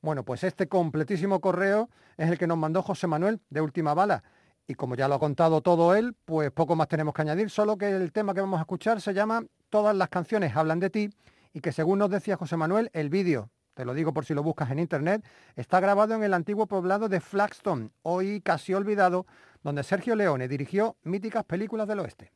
Bueno, 0.00 0.24
pues 0.24 0.44
este 0.44 0.66
completísimo 0.66 1.40
correo 1.40 1.90
es 2.16 2.30
el 2.30 2.38
que 2.38 2.46
nos 2.46 2.56
mandó 2.56 2.82
José 2.82 3.06
Manuel 3.06 3.38
de 3.50 3.60
Última 3.60 3.92
Bala. 3.92 4.24
Y 4.66 4.76
como 4.76 4.94
ya 4.94 5.08
lo 5.08 5.16
ha 5.16 5.18
contado 5.18 5.60
todo 5.60 5.94
él, 5.94 6.16
pues 6.24 6.50
poco 6.52 6.74
más 6.74 6.88
tenemos 6.88 7.12
que 7.12 7.20
añadir, 7.20 7.50
solo 7.50 7.76
que 7.76 7.90
el 7.90 8.10
tema 8.10 8.32
que 8.32 8.40
vamos 8.40 8.56
a 8.56 8.62
escuchar 8.62 9.02
se 9.02 9.12
llama 9.12 9.44
Todas 9.68 9.94
las 9.94 10.08
canciones 10.08 10.56
hablan 10.56 10.80
de 10.80 10.88
ti 10.88 11.10
y 11.52 11.60
que 11.60 11.70
según 11.70 11.98
nos 11.98 12.08
decía 12.08 12.38
José 12.38 12.56
Manuel, 12.56 12.88
el 12.94 13.10
vídeo, 13.10 13.50
te 13.74 13.84
lo 13.84 13.92
digo 13.92 14.14
por 14.14 14.24
si 14.24 14.32
lo 14.32 14.42
buscas 14.42 14.70
en 14.70 14.78
internet, 14.78 15.22
está 15.54 15.80
grabado 15.80 16.14
en 16.14 16.22
el 16.22 16.32
antiguo 16.32 16.66
poblado 16.66 17.10
de 17.10 17.20
Flagstone, 17.20 17.90
hoy 18.02 18.40
casi 18.40 18.72
olvidado, 18.72 19.26
donde 19.68 19.82
Sergio 19.82 20.16
Leone 20.16 20.48
dirigió 20.48 20.96
míticas 21.04 21.44
películas 21.44 21.86
del 21.86 21.98
oeste. 22.00 22.32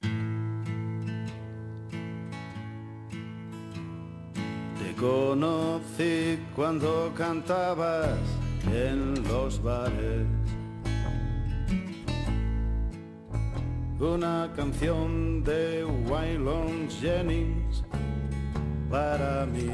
Te 4.78 4.94
conocí 5.00 6.38
cuando 6.54 7.10
cantabas 7.16 8.18
en 8.70 9.14
los 9.26 9.62
bares. 9.62 10.26
Una 13.98 14.52
canción 14.54 15.42
de 15.42 15.86
Waylon 15.86 16.90
Jennings 16.90 17.82
para 18.90 19.46
mí. 19.46 19.70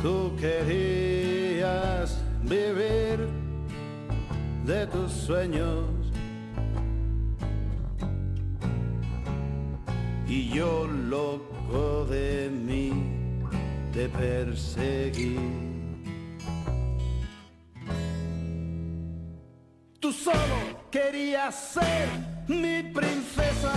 Tú 0.00 0.30
querías 0.38 2.25
vivir 2.48 3.28
de 4.64 4.86
tus 4.86 5.10
sueños 5.10 5.84
y 10.28 10.48
yo 10.50 10.86
loco 10.86 12.04
de 12.06 12.50
mí 12.50 12.92
te 13.92 14.08
perseguí. 14.08 15.36
Tú 20.00 20.12
solo 20.12 20.86
querías 20.90 21.54
ser 21.54 22.08
mi 22.48 22.82
princesa. 22.92 23.72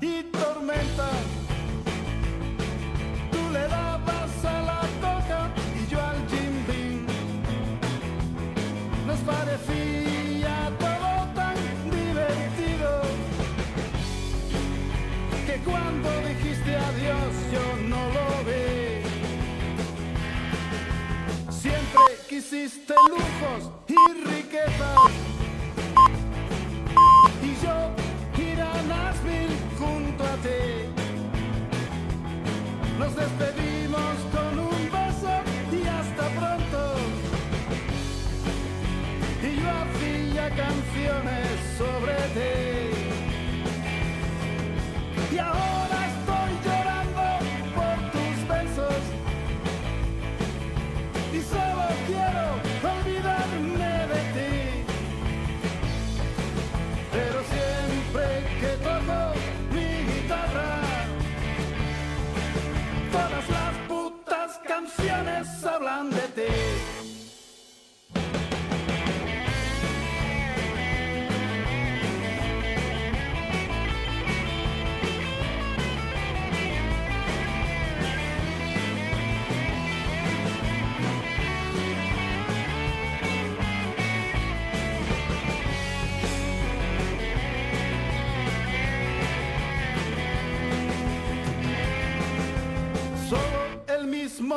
Y 0.00 0.22
tormentas. 0.30 1.18
Tú 3.32 3.50
le 3.52 3.66
dabas 3.66 4.44
a 4.44 4.62
la 4.62 4.80
coca 5.00 5.50
y 5.74 5.90
yo 5.90 6.00
al 6.00 6.16
Jim 6.28 6.64
Beam. 6.68 7.06
Nos 9.04 9.18
parecía 9.20 10.70
todo 10.78 11.26
tan 11.34 11.56
divertido 11.90 13.02
que 15.44 15.56
cuando 15.68 16.08
dijiste 16.28 16.76
adiós 16.76 17.34
yo 17.52 17.64
no 17.88 18.02
lo 18.16 18.28
vi. 18.46 19.02
Siempre 21.50 22.04
quisiste 22.28 22.94
lujos 23.10 23.72
y 23.88 24.24
riquezas. 24.24 25.10
Y 27.42 27.64
yo 27.64 27.97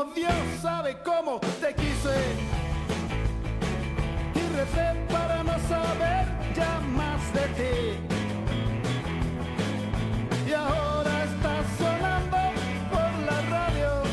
Dios 0.05 0.33
sabe 0.61 0.97
cómo 1.03 1.39
te 1.39 1.73
quise. 1.75 2.15
Y 4.33 4.57
recé 4.57 5.05
para 5.11 5.43
no 5.43 5.53
saber 5.69 6.25
ya 6.55 6.79
más 6.79 7.21
de 7.33 7.45
ti. 7.59 7.75
Y 10.49 10.53
ahora 10.53 11.23
está 11.23 11.63
sonando 11.77 12.37
por 12.89 13.11
la 13.29 13.41
radio. 13.49 14.03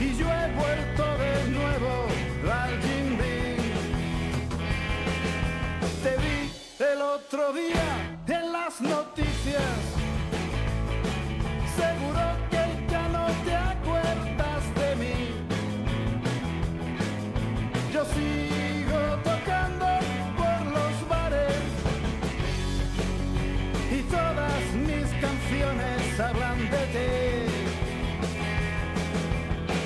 Y 0.00 0.16
yo 0.16 0.26
he 0.26 0.52
vuelto 0.54 1.04
de 1.24 1.50
nuevo 1.50 2.06
al 2.52 2.82
Jim. 2.82 3.18
Te 6.02 6.16
vi 6.16 6.50
el 6.92 7.02
otro 7.02 7.52
día 7.52 7.93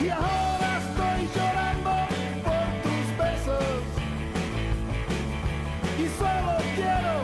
y 0.00 0.08
ahora 0.10 0.78
estoy 0.78 1.28
llorando 1.34 1.90
por 2.44 2.66
tus 2.84 3.06
besos. 3.18 3.82
Y 5.98 6.06
solo 6.18 6.54
quiero 6.76 7.14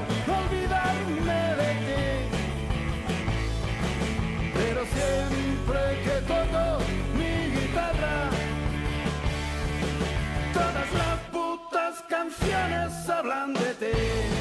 olvidarme 0.40 1.40
de 1.60 1.70
ti. 1.84 2.04
Pero 4.54 4.80
siempre 4.96 5.80
que 6.04 6.16
toco 6.26 6.64
mi 7.16 7.34
guitarra 7.56 8.30
todas 10.52 10.92
las 10.92 11.18
putas 11.32 11.94
canciones 12.08 13.08
hablan 13.08 13.54
de 13.54 13.74
ti. 13.74 14.33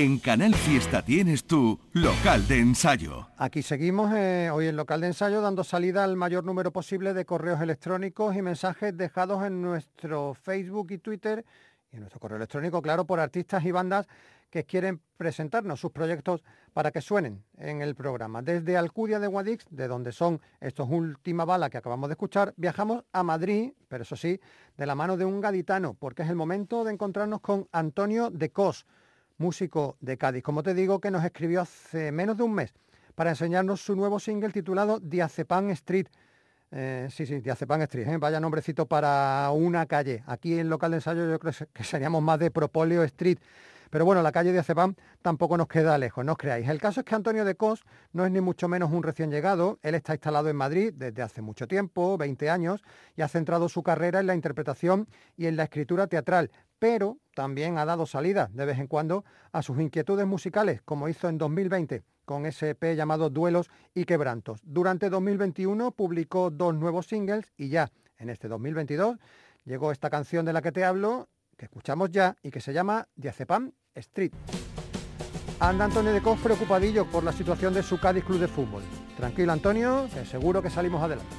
En 0.00 0.20
Canal 0.20 0.54
Fiesta 0.54 1.04
tienes 1.04 1.42
tu 1.42 1.76
local 1.92 2.46
de 2.46 2.60
ensayo. 2.60 3.26
Aquí 3.36 3.62
seguimos 3.62 4.14
eh, 4.14 4.48
hoy 4.48 4.68
en 4.68 4.76
local 4.76 5.00
de 5.00 5.08
ensayo 5.08 5.40
dando 5.40 5.64
salida 5.64 6.04
al 6.04 6.14
mayor 6.14 6.44
número 6.44 6.72
posible 6.72 7.14
de 7.14 7.24
correos 7.24 7.60
electrónicos 7.60 8.36
y 8.36 8.40
mensajes 8.40 8.96
dejados 8.96 9.44
en 9.44 9.60
nuestro 9.60 10.34
Facebook 10.34 10.92
y 10.92 10.98
Twitter 10.98 11.44
y 11.90 11.96
en 11.96 12.02
nuestro 12.02 12.20
correo 12.20 12.36
electrónico, 12.36 12.80
claro, 12.80 13.06
por 13.06 13.18
artistas 13.18 13.64
y 13.64 13.72
bandas 13.72 14.06
que 14.50 14.62
quieren 14.62 15.00
presentarnos 15.16 15.80
sus 15.80 15.90
proyectos 15.90 16.44
para 16.72 16.92
que 16.92 17.00
suenen 17.00 17.42
en 17.56 17.82
el 17.82 17.96
programa. 17.96 18.40
Desde 18.40 18.76
Alcudia 18.76 19.18
de 19.18 19.26
Guadix, 19.26 19.66
de 19.68 19.88
donde 19.88 20.12
son 20.12 20.40
estos 20.60 20.88
última 20.88 21.44
bala 21.44 21.70
que 21.70 21.78
acabamos 21.78 22.08
de 22.08 22.12
escuchar, 22.12 22.54
viajamos 22.56 23.02
a 23.12 23.24
Madrid, 23.24 23.72
pero 23.88 24.04
eso 24.04 24.14
sí, 24.14 24.38
de 24.76 24.86
la 24.86 24.94
mano 24.94 25.16
de 25.16 25.24
un 25.24 25.40
gaditano, 25.40 25.94
porque 25.94 26.22
es 26.22 26.28
el 26.28 26.36
momento 26.36 26.84
de 26.84 26.92
encontrarnos 26.92 27.40
con 27.40 27.66
Antonio 27.72 28.30
de 28.30 28.52
Cos, 28.52 28.86
músico 29.38 29.96
de 30.00 30.18
Cádiz, 30.18 30.42
como 30.42 30.62
te 30.62 30.74
digo, 30.74 31.00
que 31.00 31.10
nos 31.10 31.24
escribió 31.24 31.62
hace 31.62 32.12
menos 32.12 32.36
de 32.36 32.42
un 32.42 32.54
mes 32.54 32.74
para 33.14 33.30
enseñarnos 33.30 33.80
su 33.80 33.96
nuevo 33.96 34.20
single 34.20 34.50
titulado 34.50 35.00
Diazepam 35.00 35.70
Street. 35.70 36.06
Eh, 36.70 37.08
sí, 37.10 37.24
sí, 37.24 37.40
Diazepam 37.40 37.80
Street, 37.82 38.06
¿eh? 38.08 38.16
vaya 38.18 38.38
nombrecito 38.38 38.86
para 38.86 39.50
una 39.52 39.86
calle. 39.86 40.22
Aquí 40.26 40.58
en 40.58 40.68
local 40.68 40.90
de 40.90 40.98
ensayo 40.98 41.28
yo 41.28 41.38
creo 41.38 41.52
que 41.72 41.84
seríamos 41.84 42.22
más 42.22 42.38
de 42.38 42.50
Propóleo 42.50 43.02
Street. 43.04 43.38
Pero 43.90 44.04
bueno, 44.04 44.22
la 44.22 44.32
calle 44.32 44.52
de 44.52 44.58
Acepam 44.58 44.94
tampoco 45.22 45.56
nos 45.56 45.68
queda 45.68 45.98
lejos, 45.98 46.24
no 46.24 46.32
os 46.32 46.38
creáis. 46.38 46.68
El 46.68 46.80
caso 46.80 47.00
es 47.00 47.06
que 47.06 47.14
Antonio 47.14 47.44
de 47.44 47.54
Cos 47.54 47.84
no 48.12 48.24
es 48.24 48.30
ni 48.30 48.40
mucho 48.40 48.68
menos 48.68 48.90
un 48.92 49.02
recién 49.02 49.30
llegado. 49.30 49.78
Él 49.82 49.94
está 49.94 50.14
instalado 50.14 50.48
en 50.48 50.56
Madrid 50.56 50.92
desde 50.94 51.22
hace 51.22 51.42
mucho 51.42 51.66
tiempo, 51.66 52.16
20 52.18 52.50
años, 52.50 52.82
y 53.16 53.22
ha 53.22 53.28
centrado 53.28 53.68
su 53.68 53.82
carrera 53.82 54.20
en 54.20 54.26
la 54.26 54.34
interpretación 54.34 55.08
y 55.36 55.46
en 55.46 55.56
la 55.56 55.64
escritura 55.64 56.06
teatral. 56.06 56.50
Pero 56.78 57.18
también 57.34 57.78
ha 57.78 57.84
dado 57.84 58.06
salida 58.06 58.50
de 58.52 58.64
vez 58.64 58.78
en 58.78 58.86
cuando 58.86 59.24
a 59.52 59.62
sus 59.62 59.80
inquietudes 59.80 60.26
musicales, 60.26 60.82
como 60.82 61.08
hizo 61.08 61.28
en 61.28 61.38
2020 61.38 62.02
con 62.28 62.44
ese 62.44 62.70
EP 62.70 62.94
llamado 62.94 63.30
Duelos 63.30 63.70
y 63.94 64.04
Quebrantos. 64.04 64.60
Durante 64.62 65.08
2021 65.08 65.92
publicó 65.92 66.50
dos 66.50 66.74
nuevos 66.74 67.06
singles 67.06 67.50
y 67.56 67.70
ya 67.70 67.90
en 68.18 68.28
este 68.28 68.48
2022 68.48 69.16
llegó 69.64 69.92
esta 69.92 70.10
canción 70.10 70.44
de 70.44 70.52
la 70.52 70.60
que 70.60 70.70
te 70.70 70.84
hablo 70.84 71.30
que 71.58 71.64
escuchamos 71.66 72.10
ya 72.10 72.36
y 72.42 72.50
que 72.50 72.60
se 72.60 72.72
llama 72.72 73.06
Diazepam 73.16 73.72
Street. 73.96 74.32
Anda 75.60 75.86
Antonio 75.86 76.12
de 76.12 76.22
Cos 76.22 76.38
preocupadillo 76.38 77.04
por 77.06 77.24
la 77.24 77.32
situación 77.32 77.74
de 77.74 77.82
su 77.82 77.98
Cádiz 77.98 78.24
Club 78.24 78.38
de 78.38 78.46
Fútbol. 78.46 78.84
Tranquilo 79.16 79.52
Antonio, 79.52 80.08
que 80.14 80.24
seguro 80.24 80.62
que 80.62 80.70
salimos 80.70 81.02
adelante. 81.02 81.34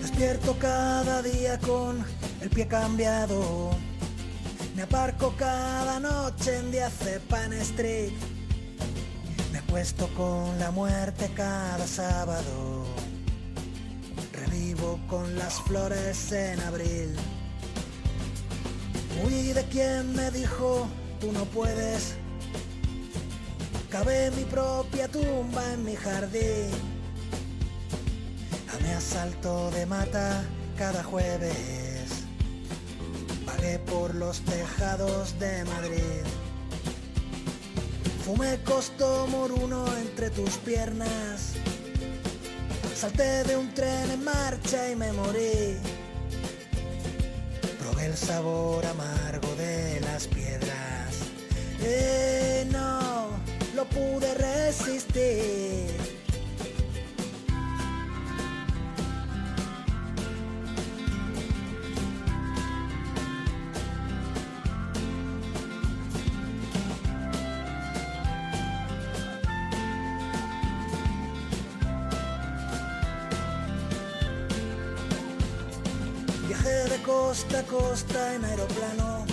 Despierto 0.00 0.56
cada 0.58 1.20
día 1.20 1.58
con 1.58 2.02
el 2.40 2.48
pie 2.48 2.66
cambiado 2.66 3.70
me 4.76 4.82
aparco 4.82 5.34
cada 5.38 5.98
noche 5.98 6.58
en 6.58 6.70
Diazepam 6.70 7.52
Street. 7.54 8.12
Me 9.50 9.58
acuesto 9.58 10.06
con 10.14 10.58
la 10.58 10.70
muerte 10.70 11.30
cada 11.34 11.86
sábado. 11.86 12.84
Revivo 14.32 15.00
con 15.08 15.38
las 15.38 15.62
flores 15.62 16.30
en 16.30 16.60
abril. 16.60 17.16
Huí 19.24 19.54
de 19.54 19.64
quien 19.64 20.14
me 20.14 20.30
dijo, 20.30 20.86
tú 21.20 21.32
no 21.32 21.46
puedes. 21.46 22.16
Cabe 23.90 24.30
mi 24.32 24.44
propia 24.44 25.08
tumba 25.08 25.72
en 25.72 25.84
mi 25.84 25.96
jardín. 25.96 26.68
A 28.68 28.96
asalto 28.98 29.70
de 29.70 29.86
mata 29.86 30.44
cada 30.76 31.02
jueves 31.02 31.85
por 33.86 34.14
los 34.14 34.40
tejados 34.40 35.38
de 35.38 35.64
Madrid. 35.64 36.24
Fumé 38.24 38.58
costo 38.64 39.26
moruno 39.28 39.84
entre 39.96 40.30
tus 40.30 40.56
piernas. 40.58 41.54
Salté 42.94 43.44
de 43.44 43.56
un 43.56 43.72
tren 43.74 44.10
en 44.10 44.24
marcha 44.24 44.90
y 44.90 44.96
me 44.96 45.12
morí. 45.12 45.76
Probé 47.78 48.06
el 48.06 48.16
sabor 48.16 48.84
amargo 48.86 49.54
de 49.56 50.00
las 50.00 50.26
piedras. 50.26 51.14
Eh, 51.80 52.66
no, 52.70 53.28
lo 53.74 53.84
pude 53.86 54.34
resistir. 54.34 56.15
Costa 77.36 77.58
a 77.58 77.62
costa 77.64 78.34
en 78.34 78.44
aeroplano. 78.46 79.26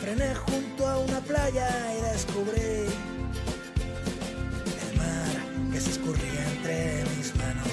Frené 0.00 0.34
junto 0.34 0.88
a 0.88 0.98
una 0.98 1.20
playa 1.20 1.68
y 1.94 2.00
descubrí 2.10 2.88
el 4.80 4.96
mar 4.96 5.36
que 5.70 5.78
se 5.78 5.90
escurría 5.90 6.42
entre 6.52 7.04
mis 7.16 7.36
manos. 7.36 7.68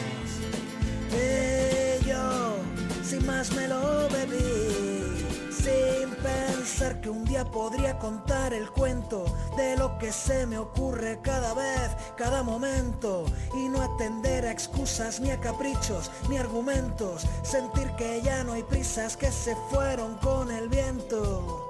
Y 1.14 2.06
yo, 2.06 2.58
sin 3.02 3.26
más 3.26 3.50
me 3.54 3.66
lo 3.70 4.10
bebí, 4.10 5.26
sin 5.50 6.10
pensar 6.22 7.00
que 7.00 7.10
un 7.10 7.24
día 7.24 7.46
podría 7.46 7.98
contar 7.98 8.54
el 8.54 8.70
cuento 8.72 9.24
de 9.56 9.78
lo 9.78 9.98
que 9.98 10.12
se 10.12 10.46
me 10.46 10.58
ocurre 10.58 11.20
cada 11.22 11.54
vez, 11.54 11.92
cada 12.16 12.44
momento, 12.44 13.26
y 13.56 13.70
no 13.70 13.82
atender 13.82 14.46
a 14.46 14.52
excusas 14.52 15.20
ni 15.20 15.32
a 15.32 15.40
caprichos 15.40 16.12
ni 16.30 16.38
argumentos, 16.38 17.26
sentir 17.44 17.92
que 17.96 18.22
ya 18.22 18.44
no 18.44 18.54
hay 18.54 18.64
prisas 18.64 19.18
que 19.18 19.32
se 19.32 19.56
fueron 19.70 20.16
con 20.18 20.52
el 20.52 20.70
viento. 20.70 21.63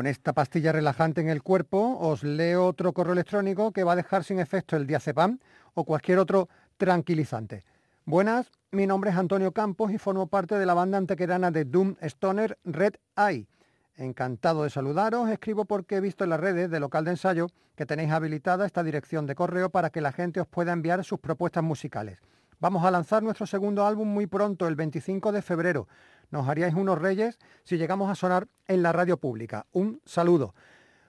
Con 0.00 0.06
esta 0.06 0.32
pastilla 0.32 0.72
relajante 0.72 1.20
en 1.20 1.28
el 1.28 1.42
cuerpo 1.42 1.98
os 2.00 2.24
leo 2.24 2.64
otro 2.64 2.94
correo 2.94 3.12
electrónico 3.12 3.70
que 3.70 3.84
va 3.84 3.92
a 3.92 3.96
dejar 3.96 4.24
sin 4.24 4.38
efecto 4.38 4.74
el 4.74 4.86
diazepam 4.86 5.38
o 5.74 5.84
cualquier 5.84 6.18
otro 6.18 6.48
tranquilizante. 6.78 7.64
Buenas, 8.06 8.50
mi 8.70 8.86
nombre 8.86 9.10
es 9.10 9.16
Antonio 9.18 9.52
Campos 9.52 9.92
y 9.92 9.98
formo 9.98 10.26
parte 10.26 10.54
de 10.54 10.64
la 10.64 10.72
banda 10.72 10.96
antequerana 10.96 11.50
de 11.50 11.66
Doom 11.66 11.96
Stoner 12.00 12.56
Red 12.64 12.94
Eye. 13.14 13.46
Encantado 13.94 14.62
de 14.62 14.70
saludaros. 14.70 15.28
Escribo 15.28 15.66
porque 15.66 15.96
he 15.96 16.00
visto 16.00 16.24
en 16.24 16.30
las 16.30 16.40
redes 16.40 16.70
de 16.70 16.80
local 16.80 17.04
de 17.04 17.10
ensayo 17.10 17.48
que 17.76 17.84
tenéis 17.84 18.10
habilitada 18.10 18.64
esta 18.64 18.82
dirección 18.82 19.26
de 19.26 19.34
correo 19.34 19.68
para 19.68 19.90
que 19.90 20.00
la 20.00 20.12
gente 20.12 20.40
os 20.40 20.46
pueda 20.48 20.72
enviar 20.72 21.04
sus 21.04 21.18
propuestas 21.18 21.62
musicales. 21.62 22.22
Vamos 22.60 22.84
a 22.84 22.90
lanzar 22.90 23.22
nuestro 23.22 23.46
segundo 23.46 23.86
álbum 23.86 24.06
muy 24.06 24.26
pronto, 24.26 24.68
el 24.68 24.76
25 24.76 25.32
de 25.32 25.40
febrero. 25.40 25.88
Nos 26.30 26.46
haríais 26.46 26.74
unos 26.74 27.00
reyes 27.00 27.38
si 27.64 27.78
llegamos 27.78 28.10
a 28.10 28.14
sonar 28.14 28.48
en 28.68 28.82
la 28.82 28.92
radio 28.92 29.16
pública. 29.16 29.64
Un 29.72 30.02
saludo. 30.04 30.54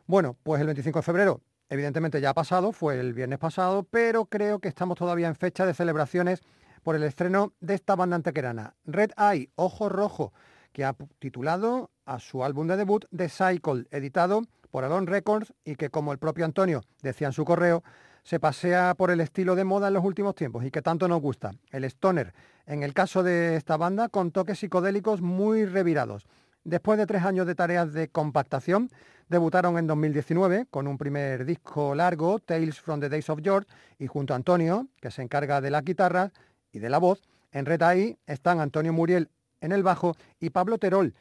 Bueno, 0.08 0.38
pues 0.43 0.62
el 0.62 0.68
25 0.68 0.99
de 0.99 1.04
febrero 1.04 1.41
evidentemente 1.68 2.22
ya 2.22 2.30
ha 2.30 2.34
pasado, 2.34 2.72
fue 2.72 2.97
el 3.02 3.14
viernes 3.14 3.38
pasado, 3.38 3.84
pero 3.84 4.28
creo 4.28 4.60
que 4.60 4.70
estamos 4.70 4.97
todavía 4.97 5.28
en 5.28 5.36
fecha 5.36 5.66
de 5.66 5.74
celebraciones 5.74 6.41
por 6.84 6.95
el 6.95 7.04
estreno 7.04 7.52
de 7.60 7.74
esta 7.74 7.97
banda 7.97 8.16
antequerana, 8.16 8.76
Red 8.86 9.12
Eye, 9.18 9.49
Ojo 9.56 9.89
Rojo, 9.89 10.32
que 10.72 10.86
ha 10.86 10.95
titulado 11.20 11.91
a 12.06 12.20
su 12.20 12.45
álbum 12.45 12.68
de 12.68 12.78
debut 12.78 13.06
The 13.14 13.28
Cycle, 13.28 13.88
editado 13.91 14.43
por 14.70 14.86
Alon 14.86 15.06
Records 15.06 15.54
y 15.66 15.76
que, 15.76 15.89
como 15.89 16.14
el 16.14 16.18
propio 16.18 16.45
Antonio 16.45 16.82
decía 17.02 17.28
en 17.28 17.34
su 17.34 17.43
correo, 17.43 17.84
se 18.24 18.40
pasea 18.40 18.94
por 18.96 19.12
el 19.12 19.22
estilo 19.22 19.56
de 19.56 19.64
moda 19.64 19.88
en 19.88 19.94
los 19.94 20.04
últimos 20.06 20.36
tiempos 20.36 20.64
y 20.64 20.72
que 20.72 20.82
tanto 20.82 21.08
nos 21.08 21.22
gusta, 21.22 21.52
el 21.72 21.84
stoner, 21.86 22.34
en 22.66 22.84
el 22.84 22.94
caso 22.94 23.24
de 23.24 23.56
esta 23.56 23.78
banda 23.78 24.10
con 24.10 24.32
toques 24.32 24.60
psicodélicos 24.60 25.22
muy 25.22 25.66
revirados. 25.66 26.28
Después 26.64 27.00
de 27.00 27.08
tres 27.08 27.24
años 27.24 27.48
de 27.48 27.56
tareas 27.56 27.92
de 27.92 28.08
compactación, 28.08 28.90
debutaron 29.30 29.78
en 29.78 29.88
2019 29.88 30.68
con 30.70 30.88
un 30.88 30.98
primer 30.98 31.46
disco 31.46 31.96
largo, 31.96 32.40
Tales 32.40 32.80
from 32.80 33.00
the 33.00 33.10
Days 33.10 33.30
of 33.30 33.40
George, 33.42 33.68
y 33.98 34.08
junto 34.08 34.34
a 34.34 34.36
Antonio, 34.36 34.88
que 35.02 35.10
se 35.10 35.24
encarga 35.24 35.62
de 35.62 35.72
la 35.72 35.82
guitarra 35.82 36.32
y 36.72 36.80
de 36.80 36.90
la 36.90 37.00
voz, 37.00 37.22
en 37.52 37.66
Red 37.66 37.82
Eye 37.82 38.18
están 38.28 38.60
Antonio 38.60 38.94
Muriel 38.94 39.30
en 39.60 39.72
el 39.72 39.84
bajo 39.84 40.16
y 40.40 40.52
Pablo 40.52 40.78
Terol, 40.78 41.16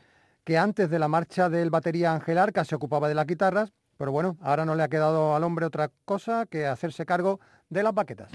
que 0.45 0.59
antes 0.59 0.91
de 0.91 0.99
la 0.99 1.09
marcha 1.09 1.49
del 1.49 1.71
batería 1.71 2.13
Ángel 2.13 2.39
Arca 2.39 2.65
se 2.65 2.75
ocupaba 2.75 3.09
de 3.09 3.15
las 3.15 3.27
guitarras, 3.27 3.73
pero 4.01 4.13
bueno, 4.13 4.39
ahora 4.41 4.65
no 4.65 4.75
le 4.75 4.83
ha 4.83 4.89
quedado 4.89 5.37
al 5.37 5.45
hombre 5.45 5.67
otra 5.67 5.91
cosa 6.07 6.47
que 6.47 6.67
hacerse 6.67 7.05
cargo 7.05 7.39
de 7.69 7.83
las 7.83 7.93
baquetas. 7.93 8.31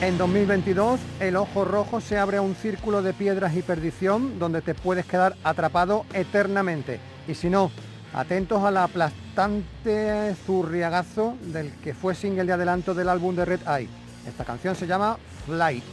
En 0.00 0.18
2022, 0.18 0.98
el 1.20 1.36
ojo 1.36 1.64
rojo 1.64 2.00
se 2.00 2.18
abre 2.18 2.38
a 2.38 2.42
un 2.42 2.56
círculo 2.56 3.02
de 3.02 3.12
piedras 3.12 3.54
y 3.54 3.62
perdición 3.62 4.40
donde 4.40 4.60
te 4.60 4.74
puedes 4.74 5.06
quedar 5.06 5.36
atrapado 5.44 6.06
eternamente. 6.12 6.98
Y 7.28 7.34
si 7.34 7.50
no, 7.50 7.70
atentos 8.12 8.64
a 8.64 8.72
la 8.72 8.82
aplastante 8.82 10.34
zurriagazo 10.44 11.36
del 11.42 11.72
que 11.76 11.94
fue 11.94 12.16
single 12.16 12.46
de 12.46 12.54
adelanto 12.54 12.94
del 12.94 13.10
álbum 13.10 13.36
de 13.36 13.44
Red 13.44 13.60
Eye. 13.68 13.88
Esta 14.26 14.44
canción 14.44 14.74
se 14.74 14.88
llama 14.88 15.18
Flight. 15.46 15.84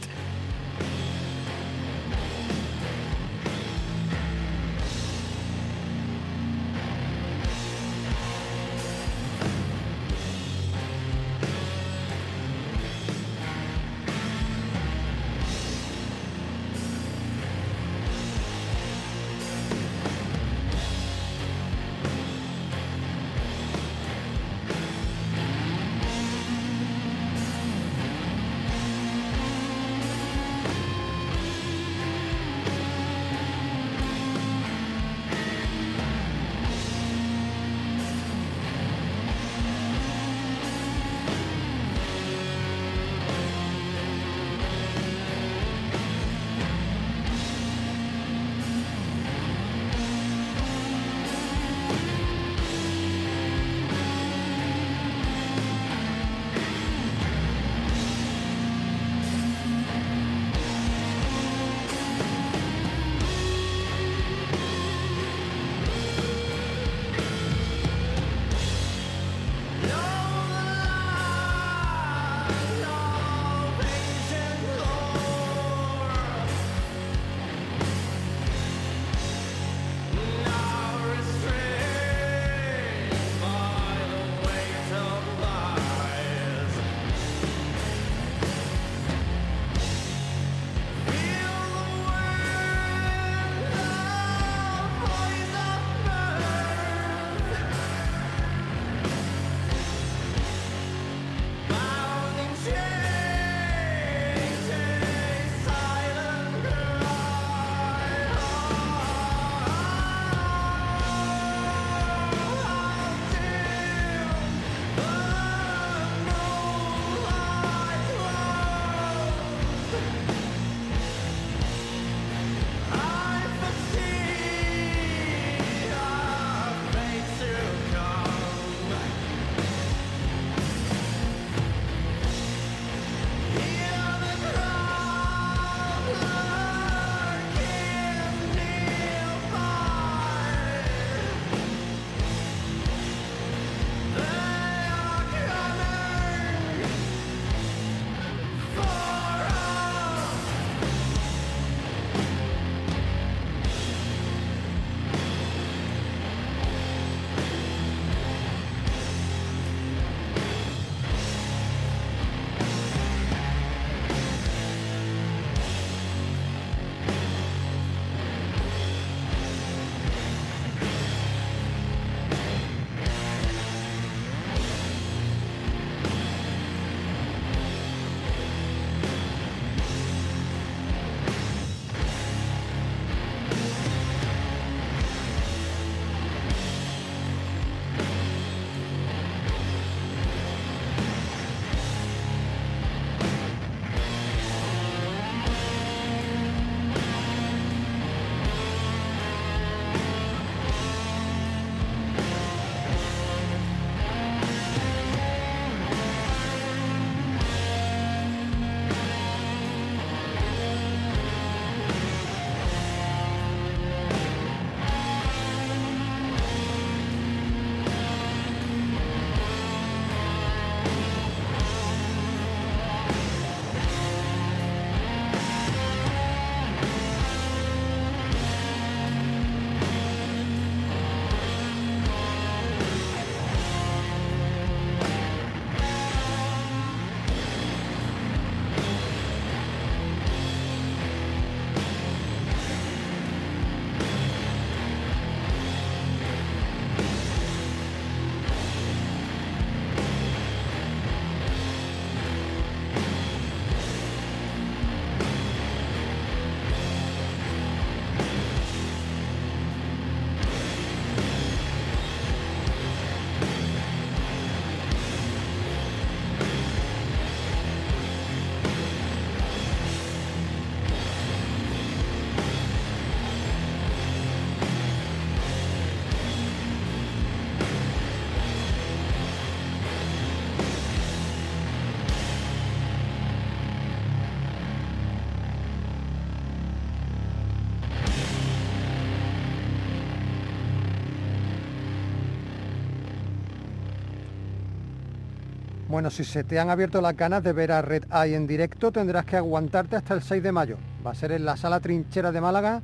Bueno, 296.00 296.10
si 296.10 296.24
se 296.24 296.44
te 296.44 296.58
han 296.58 296.70
abierto 296.70 297.02
las 297.02 297.14
ganas 297.14 297.42
de 297.42 297.52
ver 297.52 297.70
a 297.70 297.82
Red 297.82 298.04
Eye 298.10 298.34
en 298.34 298.46
directo, 298.46 298.90
tendrás 298.90 299.26
que 299.26 299.36
aguantarte 299.36 299.96
hasta 299.96 300.14
el 300.14 300.22
6 300.22 300.42
de 300.42 300.50
mayo. 300.50 300.78
Va 301.06 301.10
a 301.10 301.14
ser 301.14 301.30
en 301.30 301.44
la 301.44 301.58
Sala 301.58 301.78
Trinchera 301.78 302.32
de 302.32 302.40
Málaga, 302.40 302.80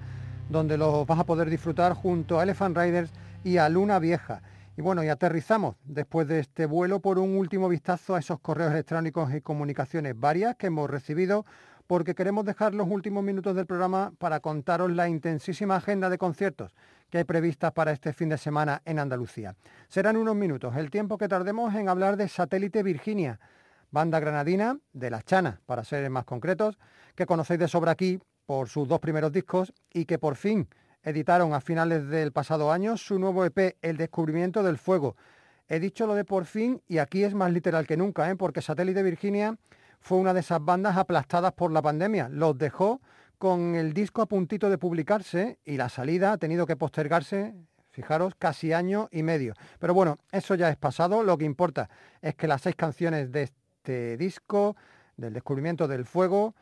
donde 0.51 0.77
los 0.77 1.07
vas 1.07 1.21
a 1.21 1.25
poder 1.25 1.49
disfrutar 1.49 1.95
junto 1.95 2.39
a 2.39 2.43
Elephant 2.43 2.77
Riders 2.77 3.11
y 3.43 3.57
a 3.57 3.71
Luna 3.71 3.99
Vieja. 4.01 4.43
Y 4.77 4.83
bueno, 4.83 5.03
y 5.03 5.09
aterrizamos 5.09 5.77
después 5.87 6.29
de 6.29 6.41
este 6.41 6.67
vuelo 6.67 7.01
por 7.01 7.19
un 7.19 7.39
último 7.39 7.71
vistazo 7.71 8.15
a 8.15 8.19
esos 8.19 8.39
correos 8.41 8.73
electrónicos 8.73 9.33
y 9.33 9.41
comunicaciones 9.41 10.13
varias 10.21 10.57
que 10.57 10.67
hemos 10.67 10.91
recibido 10.91 11.47
porque 11.87 12.15
queremos 12.15 12.45
dejar 12.45 12.75
los 12.75 12.87
últimos 12.87 13.25
minutos 13.25 13.57
del 13.57 13.65
programa 13.65 14.13
para 14.19 14.41
contaros 14.41 14.91
la 14.91 15.09
intensísima 15.09 15.77
agenda 15.77 16.11
de 16.11 16.19
conciertos 16.19 16.75
que 17.11 17.19
hay 17.19 17.25
previstas 17.25 17.73
para 17.73 17.93
este 17.93 18.13
fin 18.13 18.29
de 18.29 18.39
semana 18.39 18.83
en 18.85 18.99
Andalucía. 18.99 19.55
Serán 19.89 20.17
unos 20.17 20.37
minutos, 20.37 20.77
el 20.77 20.91
tiempo 20.91 21.19
que 21.19 21.29
tardemos 21.29 21.75
en 21.75 21.89
hablar 21.89 22.17
de 22.17 22.29
Satélite 22.29 22.83
Virginia, 22.83 23.41
banda 23.91 24.21
granadina 24.21 24.79
de 24.93 25.11
La 25.11 25.23
Chana, 25.23 25.61
para 25.67 25.85
ser 25.85 26.09
más 26.11 26.25
concretos, 26.25 26.79
que 27.15 27.27
conocéis 27.27 27.61
de 27.61 27.69
sobra 27.69 27.93
aquí 27.93 28.21
por 28.47 28.69
sus 28.69 28.89
dos 28.89 29.01
primeros 29.01 29.33
discos 29.33 29.73
y 29.93 30.05
que 30.05 30.19
por 30.19 30.37
fin 30.37 30.69
editaron 31.03 31.55
a 31.55 31.61
finales 31.61 32.09
del 32.09 32.33
pasado 32.33 32.73
año 32.73 32.97
su 32.97 33.19
nuevo 33.19 33.45
EP, 33.45 33.77
El 33.81 33.97
Descubrimiento 33.97 34.63
del 34.63 34.79
Fuego. 34.79 35.17
He 35.69 35.81
dicho 35.81 36.07
lo 36.07 36.15
de 36.15 36.25
por 36.25 36.45
fin 36.45 36.83
y 36.87 36.99
aquí 36.99 37.25
es 37.25 37.35
más 37.35 37.53
literal 37.53 37.87
que 37.87 37.97
nunca, 37.97 38.31
¿eh? 38.31 38.37
porque 38.37 38.63
Satélite 38.63 39.03
Virginia 39.03 39.57
fue 40.01 40.19
una 40.19 40.35
de 40.35 40.41
esas 40.41 40.65
bandas 40.65 40.97
aplastadas 40.97 41.53
por 41.53 41.73
la 41.73 41.83
pandemia. 41.83 42.29
Los 42.29 42.57
dejó 42.57 43.01
con 43.39 43.75
el 43.75 43.93
disco 43.93 44.23
a 44.23 44.27
puntito 44.27 44.71
de 44.71 44.79
publicarse 44.79 45.59
y 45.65 45.77
la 45.77 45.89
salida 45.89 46.33
ha 46.33 46.39
tenido 46.39 46.67
que 46.67 46.77
postergarse, 46.77 47.55
fijaros, 47.91 48.35
casi 48.39 48.73
año 48.73 49.09
y 49.11 49.23
medio. 49.23 49.55
Pero 49.79 49.95
bueno, 49.95 50.19
eso 50.33 50.55
ya 50.55 50.69
es 50.71 50.77
pasado. 50.77 51.23
Lo 51.23 51.39
que 51.39 51.45
importa 51.45 51.89
es 52.21 52.35
que 52.35 52.47
las 52.47 52.63
seis 52.63 52.77
canciones 52.77 53.33
de 53.33 53.45
este 53.45 54.17
disco, 54.17 54.77
del 55.17 55.33
descubrimiento 55.33 55.89
del 55.89 56.05
fuego, 56.05 56.55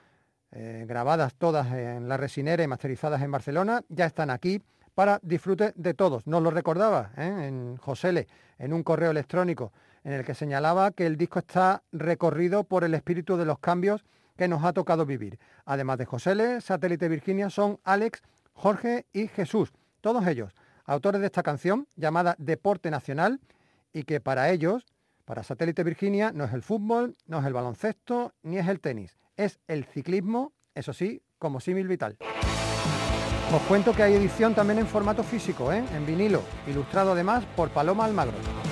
eh, 0.52 0.84
grabadas 0.86 1.34
todas 1.34 1.72
en 1.72 2.08
la 2.08 2.16
resinera 2.16 2.62
y 2.62 2.68
masterizadas 2.68 3.22
en 3.22 3.30
Barcelona, 3.30 3.82
ya 3.88 4.06
están 4.06 4.30
aquí 4.30 4.62
para 4.94 5.18
disfrute 5.22 5.72
de 5.74 5.94
todos. 5.94 6.26
Nos 6.26 6.42
lo 6.42 6.50
recordaba 6.50 7.10
¿eh? 7.16 7.46
en 7.48 7.76
Josele, 7.76 8.28
en 8.58 8.72
un 8.72 8.82
correo 8.84 9.10
electrónico, 9.10 9.72
en 10.04 10.12
el 10.12 10.24
que 10.24 10.34
señalaba 10.34 10.92
que 10.92 11.06
el 11.06 11.16
disco 11.16 11.40
está 11.40 11.82
recorrido 11.90 12.64
por 12.64 12.84
el 12.84 12.94
espíritu 12.94 13.36
de 13.36 13.44
los 13.44 13.58
cambios 13.58 14.04
que 14.36 14.48
nos 14.48 14.64
ha 14.64 14.72
tocado 14.72 15.06
vivir. 15.06 15.38
Además 15.64 15.98
de 15.98 16.06
Josele, 16.06 16.60
Satélite 16.60 17.08
Virginia 17.08 17.50
son 17.50 17.78
Alex, 17.84 18.22
Jorge 18.52 19.06
y 19.12 19.28
Jesús, 19.28 19.72
todos 20.00 20.26
ellos 20.26 20.54
autores 20.86 21.20
de 21.20 21.26
esta 21.26 21.42
canción 21.42 21.86
llamada 21.96 22.34
Deporte 22.38 22.90
Nacional 22.90 23.40
y 23.92 24.04
que 24.04 24.20
para 24.20 24.50
ellos, 24.50 24.84
para 25.24 25.42
Satélite 25.42 25.84
Virginia, 25.84 26.32
no 26.32 26.44
es 26.44 26.52
el 26.52 26.62
fútbol, 26.62 27.16
no 27.26 27.40
es 27.40 27.46
el 27.46 27.52
baloncesto, 27.52 28.32
ni 28.42 28.58
es 28.58 28.68
el 28.68 28.80
tenis, 28.80 29.16
es 29.36 29.60
el 29.68 29.84
ciclismo, 29.84 30.52
eso 30.74 30.92
sí, 30.92 31.22
como 31.38 31.60
símil 31.60 31.88
vital. 31.88 32.16
Os 33.54 33.62
cuento 33.62 33.92
que 33.94 34.02
hay 34.02 34.14
edición 34.14 34.54
también 34.54 34.80
en 34.80 34.86
formato 34.86 35.22
físico, 35.22 35.72
¿eh? 35.72 35.84
en 35.94 36.06
vinilo, 36.06 36.42
ilustrado 36.66 37.12
además 37.12 37.44
por 37.56 37.70
Paloma 37.70 38.04
Almagro. 38.04 38.63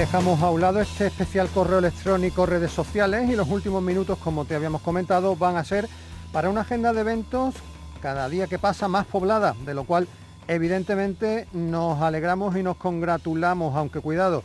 Dejamos 0.00 0.40
a 0.40 0.48
un 0.48 0.62
lado 0.62 0.80
este 0.80 1.08
especial 1.08 1.50
correo 1.50 1.78
electrónico, 1.78 2.46
redes 2.46 2.72
sociales 2.72 3.28
y 3.28 3.36
los 3.36 3.46
últimos 3.50 3.82
minutos, 3.82 4.16
como 4.16 4.46
te 4.46 4.54
habíamos 4.54 4.80
comentado, 4.80 5.36
van 5.36 5.58
a 5.58 5.62
ser 5.62 5.90
para 6.32 6.48
una 6.48 6.62
agenda 6.62 6.94
de 6.94 7.02
eventos 7.02 7.54
cada 8.00 8.26
día 8.30 8.46
que 8.46 8.58
pasa 8.58 8.88
más 8.88 9.04
poblada, 9.04 9.54
de 9.66 9.74
lo 9.74 9.84
cual 9.84 10.08
Evidentemente 10.48 11.46
nos 11.52 12.02
alegramos 12.02 12.56
y 12.56 12.62
nos 12.64 12.76
congratulamos, 12.76 13.76
aunque 13.76 14.00
cuidado, 14.00 14.42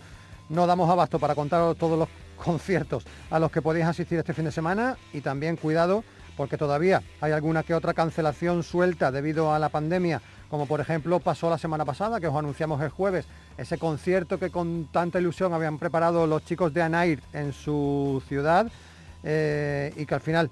no 0.49 0.67
damos 0.67 0.87
abasto 0.87 1.17
para 1.17 1.33
contaros 1.33 1.77
todos 1.77 1.97
los 1.97 2.09
conciertos 2.37 3.05
a 3.31 3.39
los 3.39 3.49
que 3.49 3.63
podéis 3.63 3.87
asistir 3.87 4.19
este 4.19 4.35
fin 4.35 4.45
de 4.45 4.51
semana 4.51 4.97
y 5.13 5.21
también 5.21 5.55
cuidado 5.55 6.03
porque 6.37 6.57
todavía 6.57 7.01
hay 7.21 7.31
alguna 7.31 7.63
que 7.63 7.73
otra 7.73 7.95
cancelación 7.95 8.61
suelta 8.61 9.11
debido 9.11 9.51
a 9.51 9.57
la 9.57 9.69
pandemia, 9.69 10.21
como 10.55 10.67
por 10.67 10.79
ejemplo 10.79 11.19
pasó 11.19 11.49
la 11.49 11.57
semana 11.57 11.83
pasada, 11.83 12.21
que 12.21 12.27
os 12.27 12.35
anunciamos 12.35 12.81
el 12.81 12.87
jueves, 12.87 13.25
ese 13.57 13.77
concierto 13.77 14.39
que 14.39 14.51
con 14.51 14.87
tanta 14.89 15.19
ilusión 15.19 15.53
habían 15.53 15.77
preparado 15.77 16.25
los 16.27 16.45
chicos 16.45 16.73
de 16.73 16.81
Anair 16.81 17.21
en 17.33 17.51
su 17.51 18.23
ciudad 18.29 18.71
eh, 19.25 19.93
y 19.97 20.05
que 20.05 20.15
al 20.15 20.21
final 20.21 20.49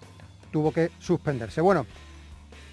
tuvo 0.51 0.73
que 0.73 0.91
suspenderse. 0.99 1.61
Bueno, 1.61 1.85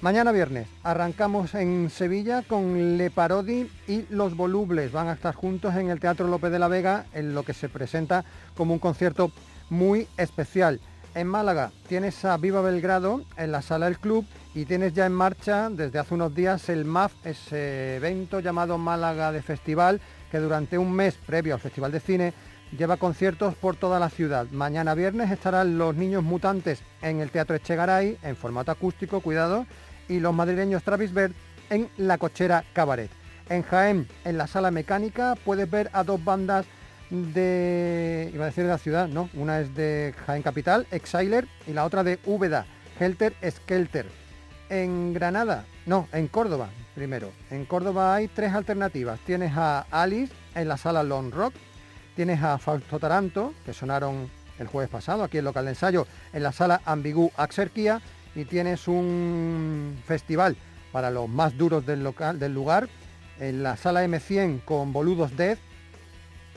mañana 0.01 0.33
viernes 0.33 0.67
arrancamos 0.83 1.55
en 1.55 1.89
Sevilla 1.89 2.43
con 2.43 2.99
Le 2.99 3.13
Parodi 3.13 3.71
y 3.87 4.07
Los 4.11 4.37
Volubles. 4.37 4.91
Van 4.91 5.07
a 5.07 5.13
estar 5.13 5.33
juntos 5.33 5.77
en 5.77 5.89
el 5.89 6.01
Teatro 6.01 6.27
López 6.27 6.51
de 6.51 6.59
la 6.59 6.67
Vega 6.67 7.07
en 7.15 7.33
lo 7.33 7.45
que 7.45 7.55
se 7.55 7.69
presenta 7.69 8.25
como 8.57 8.75
un 8.75 8.81
concierto 8.81 9.31
muy 9.69 10.09
especial. 10.17 10.81
En 11.13 11.27
Málaga 11.27 11.73
tienes 11.89 12.25
a 12.25 12.37
Viva 12.37 12.61
Belgrado 12.63 13.23
en 13.37 13.51
la 13.51 13.63
sala 13.63 13.87
del 13.87 13.99
club 13.99 14.25
y 14.55 14.65
tienes 14.65 14.93
ya 14.93 15.07
en 15.07 15.13
marcha 15.13 15.69
desde 15.69 15.99
hace 15.99 16.15
unos 16.15 16.33
días 16.33 16.69
el 16.69 16.85
MAF, 16.85 17.13
ese 17.25 17.97
evento 17.97 18.39
llamado 18.39 18.79
Málaga 18.79 19.33
de 19.33 19.43
Festival, 19.43 20.01
que 20.31 20.39
durante 20.39 20.79
un 20.79 20.93
mes 20.93 21.17
previo 21.17 21.55
al 21.55 21.61
Festival 21.61 21.91
de 21.91 21.99
Cine 21.99 22.33
lleva 22.79 22.97
conciertos 22.97 23.57
por 23.57 23.75
toda 23.75 23.99
la 23.99 24.09
ciudad. 24.09 24.47
Mañana 24.53 24.95
viernes 24.95 25.33
estarán 25.33 25.79
los 25.79 25.97
niños 25.97 26.23
mutantes 26.23 26.81
en 27.03 27.19
el 27.19 27.33
Teatro 27.33 27.57
Echegaray, 27.57 28.17
en 28.23 28.37
formato 28.37 28.71
acústico, 28.71 29.21
cuidado, 29.21 29.67
y 30.09 30.21
los 30.21 30.33
madrileños 30.33 30.85
Travis 30.85 31.13
Bert 31.13 31.35
en 31.71 31.89
La 31.97 32.19
Cochera 32.19 32.65
Cabaret. 32.73 33.11
En 33.49 33.65
Jaén, 33.65 34.07
en 34.25 34.39
la 34.39 34.47
sala 34.47 34.71
mecánica, 34.71 35.35
puedes 35.45 35.69
ver 35.69 35.91
a 35.93 36.05
dos 36.05 36.23
bandas 36.25 36.67
de, 37.11 38.31
iba 38.33 38.45
a 38.45 38.47
decir 38.49 38.65
de 38.65 38.71
la 38.71 38.79
ciudad, 38.79 39.09
no, 39.09 39.29
una 39.35 39.61
es 39.61 39.75
de 39.75 40.15
Jaén 40.27 40.43
Capital, 40.43 40.87
Exiler, 40.91 41.47
y 41.67 41.73
la 41.73 41.85
otra 41.85 42.05
de 42.05 42.19
Úbeda, 42.25 42.67
Helter 42.99 43.35
Skelter. 43.49 44.07
En 44.69 45.13
Granada, 45.13 45.65
no, 45.87 46.09
en 46.13 46.29
Córdoba, 46.29 46.71
primero. 46.95 47.33
En 47.51 47.65
Córdoba 47.65 48.15
hay 48.15 48.29
tres 48.29 48.55
alternativas. 48.55 49.19
Tienes 49.21 49.53
a 49.57 49.87
Alice 49.91 50.33
en 50.55 50.69
la 50.69 50.77
sala 50.77 51.03
Long 51.03 51.33
Rock, 51.33 51.55
tienes 52.15 52.43
a 52.43 52.59
Fausto 52.59 53.01
Taranto, 53.01 53.53
que 53.67 53.73
sonaron 53.73 54.31
el 54.61 54.69
jueves 54.69 54.91
pasado 54.91 55.25
aquí 55.25 55.39
en 55.39 55.45
local 55.45 55.65
de 55.65 55.73
ensayo, 55.73 56.07
en 56.33 56.43
la 56.45 56.53
sala 56.53 56.83
Ambigu 56.85 57.33
Axerquía, 57.37 58.01
y 58.37 58.45
tienes 58.45 58.87
un 58.87 60.01
festival 60.07 60.57
para 60.93 61.11
los 61.11 61.29
más 61.29 61.57
duros 61.57 61.85
del, 61.85 62.05
local, 62.05 62.39
del 62.39 62.55
lugar, 62.55 62.89
en 63.41 63.63
la 63.63 63.77
sala 63.77 64.05
M100 64.05 64.65
con 64.65 64.93
Boludos 64.93 65.37
Death, 65.37 65.59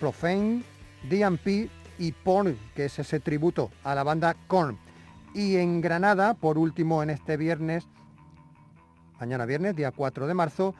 Profane, 0.03 0.63
DMP 1.09 1.69
y 1.97 2.11
Porn, 2.11 2.59
que 2.75 2.83
es 2.83 2.99
ese 2.99 3.21
tributo 3.21 3.71
a 3.85 3.95
la 3.95 4.03
banda 4.03 4.35
Korn. 4.47 4.77
Y 5.33 5.55
en 5.55 5.79
Granada, 5.79 6.33
por 6.33 6.57
último, 6.57 7.01
en 7.03 7.09
este 7.09 7.37
viernes, 7.37 7.85
mañana 9.17 9.45
viernes, 9.45 9.77
día 9.77 9.91
4 9.91 10.27
de 10.27 10.33
marzo, 10.33 10.75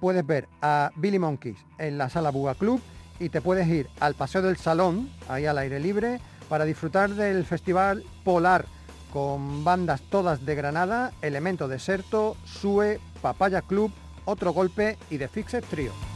puedes 0.00 0.26
ver 0.26 0.48
a 0.62 0.92
Billy 0.96 1.18
Monkeys 1.18 1.58
en 1.76 1.98
la 1.98 2.08
sala 2.08 2.30
Buga 2.30 2.54
Club 2.54 2.80
y 3.20 3.28
te 3.28 3.42
puedes 3.42 3.68
ir 3.68 3.86
al 4.00 4.14
Paseo 4.14 4.40
del 4.40 4.56
Salón, 4.56 5.10
ahí 5.28 5.44
al 5.44 5.58
aire 5.58 5.78
libre, 5.78 6.18
para 6.48 6.64
disfrutar 6.64 7.10
del 7.10 7.44
Festival 7.44 8.02
Polar, 8.24 8.64
con 9.12 9.62
bandas 9.62 10.00
todas 10.00 10.46
de 10.46 10.54
Granada, 10.54 11.12
Elemento 11.20 11.68
Deserto, 11.68 12.34
Sue, 12.46 12.98
Papaya 13.20 13.60
Club, 13.60 13.92
Otro 14.24 14.54
Golpe 14.54 14.96
y 15.10 15.18
The 15.18 15.28
Fixed 15.28 15.64
Trio. 15.64 16.13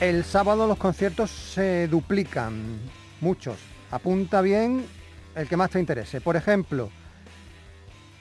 El 0.00 0.24
sábado 0.24 0.66
los 0.66 0.78
conciertos 0.78 1.30
se 1.30 1.86
duplican, 1.86 2.78
muchos. 3.20 3.58
Apunta 3.90 4.40
bien 4.40 4.86
el 5.34 5.46
que 5.46 5.58
más 5.58 5.68
te 5.68 5.78
interese. 5.78 6.22
Por 6.22 6.36
ejemplo, 6.36 6.88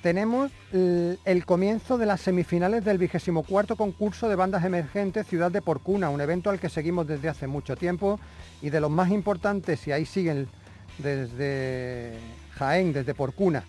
tenemos 0.01 0.51
el, 0.73 1.45
comienzo 1.45 1.97
de 1.97 2.05
las 2.05 2.19
semifinales 2.19 2.84
del 2.84 2.97
24 2.97 3.77
concurso 3.77 4.27
de 4.27 4.36
bandas 4.36 4.65
emergentes 4.65 5.25
Ciudad 5.25 5.51
de 5.51 5.61
Porcuna, 5.61 6.09
un 6.09 6.19
evento 6.19 6.49
al 6.49 6.59
que 6.59 6.67
seguimos 6.67 7.07
desde 7.07 7.30
hace 7.30 7.47
mucho 7.47 7.77
tiempo 7.77 8.19
y 8.61 8.71
de 8.71 8.82
los 8.82 8.91
más 8.91 9.09
importantes, 9.09 9.88
y 9.88 9.93
ahí 9.93 10.05
siguen 10.05 10.49
desde 10.97 12.11
Jaén, 12.55 12.91
desde 12.91 13.13
Porcuna. 13.13 13.63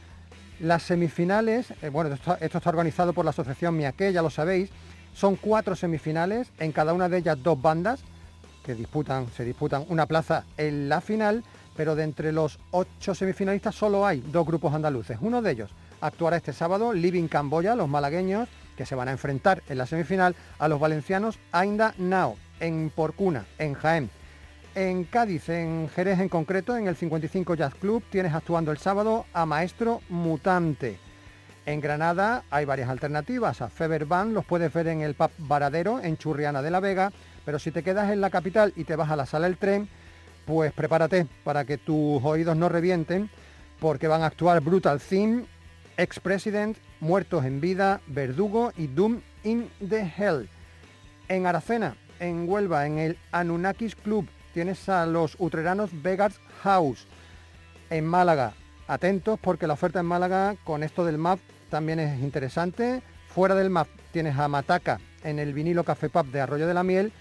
Las 0.59 0.83
semifinales, 0.83 1.73
eh, 1.81 1.91
bueno, 1.91 2.13
esto, 2.13 2.37
esto 2.41 2.59
está 2.59 2.71
organizado 2.71 3.13
por 3.13 3.25
la 3.25 3.31
Asociación 3.31 3.77
Miaque, 3.77 4.13
ya 4.13 4.21
lo 4.21 4.31
sabéis, 4.31 4.69
son 5.15 5.37
cuatro 5.37 5.77
semifinales, 5.77 6.51
en 6.59 6.73
cada 6.73 6.93
una 6.93 7.09
de 7.09 7.19
ellas 7.19 7.43
dos 7.43 7.61
bandas 7.61 8.01
que 8.65 8.75
disputan, 8.75 9.27
se 9.37 9.45
disputan 9.45 9.85
una 9.89 10.07
plaza 10.07 10.45
en 10.57 10.89
la 10.89 11.01
final, 11.01 11.45
pero 11.77 11.95
de 11.95 12.05
entre 12.05 12.33
los 12.33 12.59
ocho 12.71 13.15
semifinalistas 13.15 13.75
solo 13.75 14.07
hay 14.07 14.21
dos 14.21 14.47
grupos 14.47 14.75
andaluces. 14.75 15.19
Uno 15.21 15.43
de 15.43 15.53
ellos 15.53 15.71
actuará 16.01 16.37
este 16.37 16.53
sábado, 16.53 16.93
Living 16.93 17.29
Camboya, 17.29 17.75
los 17.75 17.89
malagueños, 17.89 18.49
que 18.77 18.87
se 18.87 18.95
van 18.95 19.09
a 19.09 19.13
enfrentar 19.13 19.63
en 19.69 19.79
la 19.79 19.87
semifinal 19.87 20.35
a 20.59 20.69
los 20.69 20.81
valencianos 20.81 21.39
Ainda 21.53 21.95
Nao, 21.99 22.37
en 22.61 22.91
Porcuna, 22.95 23.45
en 23.59 23.75
Jaén. 23.75 24.11
En 24.75 25.05
Cádiz, 25.05 25.49
en 25.49 25.89
Jerez 25.89 26.21
en 26.21 26.29
concreto, 26.29 26.77
en 26.77 26.87
el 26.87 26.97
55 26.97 27.55
Jazz 27.55 27.75
Club, 27.75 28.05
tienes 28.09 28.33
actuando 28.33 28.71
el 28.71 28.79
sábado 28.79 29.27
a 29.33 29.45
Maestro 29.45 30.01
Mutante. 30.09 31.10
En 31.67 31.81
Granada 31.81 32.43
hay 32.51 32.65
varias 32.65 32.89
alternativas. 32.89 33.61
A 33.61 33.69
Feber 33.69 34.07
Band 34.07 34.33
los 34.33 34.45
puedes 34.45 34.73
ver 34.73 34.89
en 34.89 35.03
el 35.03 35.15
Pub 35.15 35.31
Varadero, 35.39 36.01
en 36.01 36.17
Churriana 36.17 36.63
de 36.63 36.71
la 36.71 36.81
Vega, 36.81 37.13
pero 37.45 37.59
si 37.59 37.71
te 37.71 37.83
quedas 37.83 38.11
en 38.11 38.21
la 38.21 38.31
capital 38.31 38.73
y 38.77 38.85
te 38.85 38.97
vas 38.97 39.11
a 39.11 39.17
la 39.17 39.27
sala 39.27 39.47
del 39.47 39.59
tren, 39.59 39.89
pues 40.47 40.73
prepárate 40.73 41.27
para 41.45 41.65
que 41.65 41.79
tus 41.79 42.23
oídos 42.25 42.57
no 42.57 42.69
revienten, 42.69 43.31
porque 43.79 44.09
van 44.09 44.23
a 44.23 44.27
actuar 44.27 44.61
Brutal 44.61 45.01
Theme, 45.01 45.45
Ex-President, 45.97 46.77
Muertos 47.01 47.45
en 47.45 47.61
Vida, 47.61 48.01
Verdugo 48.07 48.73
y 48.77 48.87
Doom 48.87 49.21
in 49.45 49.71
the 49.87 50.13
Hell. 50.17 50.49
En 51.29 51.47
Aracena, 51.47 51.97
en 52.19 52.49
Huelva, 52.49 52.87
en 52.87 52.99
el 52.99 53.19
Anunnakis 53.33 53.95
Club, 53.95 54.29
tienes 54.53 54.89
a 54.89 55.07
los 55.07 55.37
utreranos 55.39 55.91
Vegas 56.03 56.41
House. 56.63 57.07
En 57.91 58.07
Málaga, 58.07 58.55
atentos 58.91 59.39
porque 59.41 59.69
la 59.69 59.75
oferta 59.75 60.01
en 60.01 60.07
Málaga 60.07 60.57
con 60.65 60.83
esto 60.83 61.05
del 61.05 61.17
MAP 61.17 61.39
también 61.71 62.01
es 62.01 62.21
interesante. 62.21 63.03
Fuera 63.29 63.55
del 63.55 63.71
MAP 63.71 63.87
tienes 64.13 64.37
a 64.37 64.49
Mataca 64.49 64.99
en 65.23 65.39
el 65.39 65.55
vinilo 65.55 65.85
Café 65.85 66.09
Pub 66.09 66.27
de 66.27 66.41
Arroyo 66.41 66.67
de 66.67 66.75
la 66.75 66.83
Miel 66.83 67.13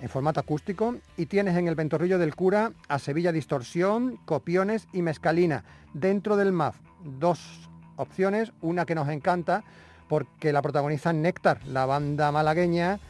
en 0.00 0.08
formato 0.08 0.38
acústico 0.38 0.94
y 1.16 1.26
tienes 1.26 1.56
en 1.56 1.66
el 1.66 1.74
Ventorrillo 1.74 2.18
del 2.18 2.36
Cura 2.36 2.70
a 2.88 3.00
Sevilla 3.00 3.32
Distorsión, 3.32 4.18
Copiones 4.24 4.86
y 4.92 5.02
Mezcalina. 5.02 5.64
Dentro 5.94 6.36
del 6.36 6.52
MAF, 6.52 6.76
dos 7.18 7.68
opciones, 7.96 8.52
una 8.60 8.86
que 8.86 8.94
nos 8.94 9.08
encanta 9.08 9.64
porque 10.08 10.52
la 10.52 10.62
protagoniza 10.62 11.12
Néctar, 11.12 11.66
la 11.66 11.86
banda 11.86 12.30
malagueña 12.30 13.00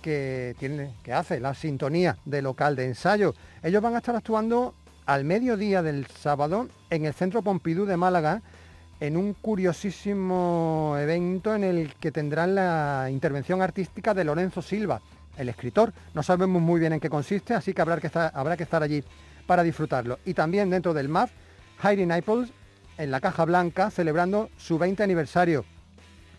que, 0.00 0.56
tiene, 0.58 0.94
que 1.02 1.12
hace 1.12 1.40
la 1.40 1.52
sintonía 1.52 2.16
de 2.24 2.40
local 2.40 2.74
de 2.74 2.86
ensayo. 2.86 3.34
Ellos 3.62 3.82
van 3.82 3.94
a 3.94 3.98
estar 3.98 4.16
actuando 4.16 4.72
al 5.06 5.24
mediodía 5.24 5.82
del 5.82 6.06
sábado 6.06 6.68
en 6.90 7.06
el 7.06 7.14
Centro 7.14 7.42
Pompidou 7.42 7.86
de 7.86 7.96
Málaga 7.96 8.42
en 8.98 9.16
un 9.16 9.34
curiosísimo 9.34 10.96
evento 10.98 11.54
en 11.54 11.64
el 11.64 11.94
que 11.94 12.10
tendrán 12.10 12.54
la 12.54 13.08
intervención 13.10 13.62
artística 13.62 14.14
de 14.14 14.24
Lorenzo 14.24 14.62
Silva, 14.62 15.00
el 15.36 15.48
escritor. 15.48 15.92
No 16.12 16.22
sabemos 16.22 16.60
muy 16.60 16.80
bien 16.80 16.92
en 16.92 17.00
qué 17.00 17.08
consiste, 17.08 17.54
así 17.54 17.72
que 17.72 17.82
habrá 17.82 17.98
que 17.98 18.08
estar, 18.08 18.32
habrá 18.34 18.56
que 18.56 18.64
estar 18.64 18.82
allí 18.82 19.04
para 19.46 19.62
disfrutarlo. 19.62 20.18
Y 20.24 20.34
también 20.34 20.70
dentro 20.70 20.92
del 20.92 21.08
MAF, 21.08 21.30
Heidi 21.82 22.04
Naples 22.04 22.50
en 22.98 23.10
la 23.10 23.20
Caja 23.20 23.44
Blanca 23.44 23.90
celebrando 23.90 24.50
su 24.56 24.78
20 24.78 25.02
aniversario. 25.02 25.64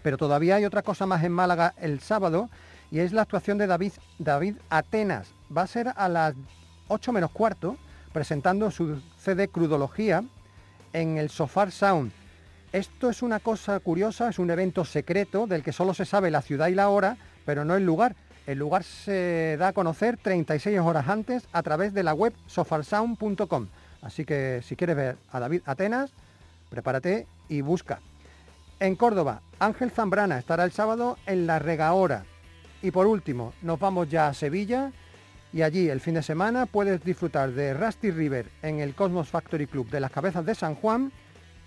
Pero 0.04 0.18
todavía 0.18 0.56
hay 0.56 0.66
otra 0.66 0.82
cosa 0.82 1.06
más 1.06 1.24
en 1.24 1.32
Málaga 1.32 1.74
el 1.78 2.00
sábado 2.02 2.50
y 2.92 3.00
es 3.00 3.14
la 3.14 3.22
actuación 3.22 3.58
de 3.58 3.68
David, 3.68 3.94
David 4.20 4.56
Atenas. 4.70 5.30
Va 5.56 5.62
a 5.62 5.68
ser 5.68 5.94
a 5.96 6.10
las 6.10 6.34
8 6.88 7.14
menos 7.14 7.32
cuarto 7.32 7.78
presentando 8.18 8.72
su 8.72 9.00
CD 9.20 9.48
Crudología 9.48 10.24
en 10.92 11.20
el 11.20 11.30
Sofar 11.30 11.72
Sound. 11.72 12.12
Esto 12.72 13.12
es 13.12 13.22
una 13.22 13.40
cosa 13.40 13.80
curiosa, 13.80 14.28
es 14.28 14.40
un 14.40 14.50
evento 14.50 14.86
secreto 14.86 15.46
del 15.46 15.62
que 15.62 15.72
solo 15.72 15.94
se 15.94 16.04
sabe 16.04 16.32
la 16.32 16.42
ciudad 16.42 16.70
y 16.70 16.74
la 16.74 16.90
hora, 16.90 17.18
pero 17.46 17.64
no 17.64 17.76
el 17.76 17.86
lugar. 17.86 18.16
El 18.48 18.58
lugar 18.58 18.84
se 18.84 19.56
da 19.60 19.68
a 19.68 19.74
conocer 19.74 20.18
36 20.18 20.80
horas 20.80 21.08
antes 21.08 21.48
a 21.54 21.62
través 21.62 21.94
de 21.94 22.02
la 22.02 22.16
web 22.16 22.34
sofarsound.com. 22.48 23.68
Así 24.02 24.26
que 24.26 24.62
si 24.64 24.76
quieres 24.76 24.96
ver 24.96 25.18
a 25.32 25.40
David 25.40 25.62
Atenas, 25.68 26.10
prepárate 26.72 27.28
y 27.50 27.62
busca. 27.62 28.00
En 28.80 28.96
Córdoba, 28.96 29.44
Ángel 29.60 29.92
Zambrana 29.92 30.40
estará 30.40 30.64
el 30.64 30.72
sábado 30.72 31.20
en 31.28 31.46
la 31.46 31.60
Regaora. 31.60 32.26
Y 32.82 32.90
por 32.90 33.06
último, 33.06 33.54
nos 33.62 33.80
vamos 33.80 34.10
ya 34.10 34.28
a 34.28 34.34
Sevilla 34.34 34.92
y 35.58 35.64
allí 35.64 35.90
el 35.90 36.02
fin 36.02 36.14
de 36.14 36.22
semana 36.22 36.68
puedes 36.68 37.04
disfrutar 37.04 37.52
de 37.52 37.74
Rusty 37.74 38.12
River 38.12 38.46
en 38.62 38.80
el 38.80 38.94
Cosmos 38.94 39.28
Factory 39.30 39.66
Club 39.66 39.90
de 39.90 40.00
las 40.00 40.12
Cabezas 40.12 40.46
de 40.46 40.54
San 40.54 40.76
Juan 40.76 41.12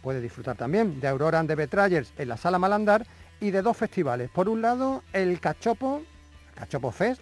Puede 0.01 0.21
disfrutar 0.21 0.57
también 0.57 1.01
de 1.01 1.09
Aurora 1.09 1.41
and 1.41 1.49
the 1.49 1.57
Betrayers 1.57 2.13
en 2.17 2.29
la 2.29 2.37
Sala 2.37 2.61
Malandar 2.61 3.05
y 3.41 3.51
de 3.51 3.63
dos 3.63 3.77
festivales. 3.77 4.31
Por 4.31 4.49
un 4.49 4.63
lado, 4.63 5.03
el 5.13 5.41
Cachopo, 5.41 6.03
Cachopo 6.55 6.93
Fest, 6.93 7.21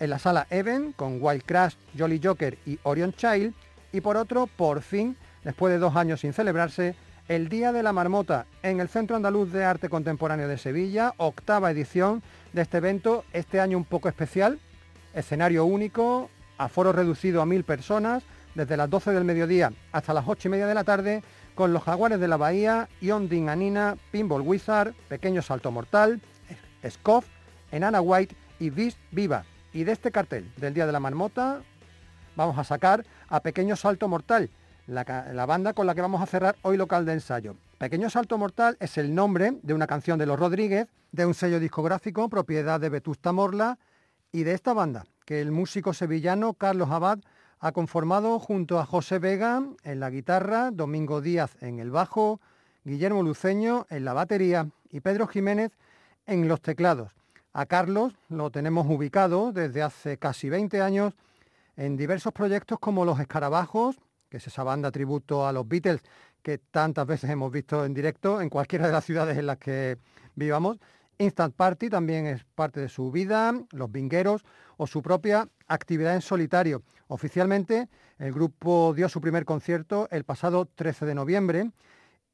en 0.00 0.08
la 0.08 0.18
Sala 0.18 0.46
Even 0.48 0.92
con 0.92 1.18
Wild 1.20 1.44
Crash, 1.44 1.74
Jolly 1.96 2.18
Joker 2.24 2.56
y 2.64 2.78
Orion 2.84 3.12
Child. 3.12 3.52
Y 3.92 4.00
por 4.00 4.16
otro, 4.16 4.46
por 4.46 4.80
fin, 4.80 5.14
después 5.44 5.74
de 5.74 5.78
dos 5.78 5.94
años 5.94 6.20
sin 6.20 6.32
celebrarse, 6.32 6.96
el 7.28 7.50
Día 7.50 7.70
de 7.70 7.82
la 7.82 7.92
Marmota 7.92 8.46
en 8.62 8.80
el 8.80 8.88
Centro 8.88 9.14
Andaluz 9.14 9.52
de 9.52 9.62
Arte 9.62 9.90
Contemporáneo 9.90 10.48
de 10.48 10.56
Sevilla, 10.56 11.12
octava 11.18 11.70
edición 11.70 12.22
de 12.54 12.62
este 12.62 12.78
evento, 12.78 13.24
este 13.34 13.60
año 13.60 13.76
un 13.76 13.84
poco 13.84 14.08
especial, 14.08 14.58
escenario 15.14 15.64
único, 15.64 16.30
aforo 16.58 16.92
reducido 16.92 17.42
a 17.42 17.46
mil 17.46 17.64
personas, 17.64 18.22
desde 18.54 18.76
las 18.76 18.90
12 18.90 19.12
del 19.12 19.24
mediodía 19.24 19.72
hasta 19.92 20.12
las 20.12 20.24
8 20.26 20.48
y 20.48 20.50
media 20.50 20.66
de 20.66 20.74
la 20.74 20.84
tarde, 20.84 21.22
con 21.54 21.72
los 21.72 21.82
Jaguares 21.82 22.20
de 22.20 22.28
la 22.28 22.36
Bahía, 22.36 22.88
Yondin 23.00 23.48
Anina, 23.48 23.96
Pinball 24.10 24.42
Wizard, 24.42 24.94
Pequeño 25.08 25.42
Salto 25.42 25.70
Mortal, 25.70 26.20
Scoff, 26.88 27.26
Enana 27.70 28.00
White 28.00 28.34
y 28.58 28.70
Beast 28.70 28.98
Viva. 29.10 29.44
Y 29.72 29.84
de 29.84 29.92
este 29.92 30.10
cartel 30.10 30.50
del 30.56 30.74
Día 30.74 30.86
de 30.86 30.92
la 30.92 31.00
Marmota 31.00 31.60
vamos 32.36 32.58
a 32.58 32.64
sacar 32.64 33.04
a 33.28 33.40
Pequeño 33.40 33.76
Salto 33.76 34.08
Mortal, 34.08 34.50
la, 34.86 35.04
la 35.32 35.46
banda 35.46 35.72
con 35.72 35.86
la 35.86 35.94
que 35.94 36.00
vamos 36.00 36.22
a 36.22 36.26
cerrar 36.26 36.56
hoy 36.62 36.76
local 36.76 37.04
de 37.04 37.12
ensayo. 37.12 37.54
Pequeño 37.78 38.10
Salto 38.10 38.38
Mortal 38.38 38.76
es 38.80 38.98
el 38.98 39.14
nombre 39.14 39.54
de 39.62 39.74
una 39.74 39.86
canción 39.86 40.18
de 40.18 40.26
Los 40.26 40.38
Rodríguez, 40.38 40.88
de 41.12 41.26
un 41.26 41.34
sello 41.34 41.60
discográfico 41.60 42.28
propiedad 42.28 42.80
de 42.80 42.88
Vetusta 42.88 43.32
Morla 43.32 43.78
y 44.32 44.42
de 44.42 44.52
esta 44.52 44.72
banda, 44.72 45.06
que 45.24 45.40
el 45.40 45.52
músico 45.52 45.92
sevillano 45.92 46.54
Carlos 46.54 46.90
Abad 46.90 47.18
ha 47.60 47.72
conformado 47.72 48.38
junto 48.38 48.78
a 48.78 48.86
José 48.86 49.18
Vega 49.18 49.62
en 49.82 50.00
la 50.00 50.10
guitarra, 50.10 50.70
Domingo 50.70 51.20
Díaz 51.20 51.56
en 51.60 51.78
el 51.78 51.90
bajo, 51.90 52.40
Guillermo 52.84 53.22
Luceño 53.22 53.86
en 53.90 54.04
la 54.04 54.12
batería 54.12 54.68
y 54.90 55.00
Pedro 55.00 55.26
Jiménez 55.26 55.72
en 56.26 56.48
los 56.48 56.60
teclados. 56.60 57.12
A 57.52 57.66
Carlos 57.66 58.14
lo 58.28 58.50
tenemos 58.50 58.86
ubicado 58.88 59.52
desde 59.52 59.82
hace 59.82 60.18
casi 60.18 60.48
20 60.48 60.80
años 60.80 61.14
en 61.76 61.96
diversos 61.96 62.32
proyectos 62.32 62.78
como 62.78 63.04
Los 63.04 63.18
Escarabajos, 63.20 63.96
que 64.28 64.36
es 64.36 64.46
esa 64.46 64.62
banda 64.62 64.90
tributo 64.90 65.46
a 65.46 65.52
los 65.52 65.66
Beatles 65.66 66.02
que 66.42 66.58
tantas 66.58 67.06
veces 67.06 67.30
hemos 67.30 67.50
visto 67.50 67.84
en 67.84 67.94
directo 67.94 68.40
en 68.40 68.48
cualquiera 68.48 68.86
de 68.86 68.92
las 68.92 69.04
ciudades 69.04 69.36
en 69.38 69.46
las 69.46 69.58
que 69.58 69.98
vivamos. 70.34 70.78
Instant 71.18 71.54
Party 71.54 71.90
también 71.90 72.26
es 72.26 72.44
parte 72.54 72.80
de 72.80 72.88
su 72.88 73.10
vida, 73.10 73.52
Los 73.72 73.90
Vingueros 73.90 74.44
o 74.76 74.86
su 74.86 75.02
propia 75.02 75.48
actividad 75.66 76.14
en 76.14 76.22
solitario. 76.22 76.82
Oficialmente, 77.08 77.88
el 78.18 78.32
grupo 78.32 78.94
dio 78.94 79.08
su 79.08 79.20
primer 79.20 79.44
concierto 79.44 80.08
el 80.10 80.24
pasado 80.24 80.66
13 80.66 81.06
de 81.06 81.14
noviembre 81.14 81.70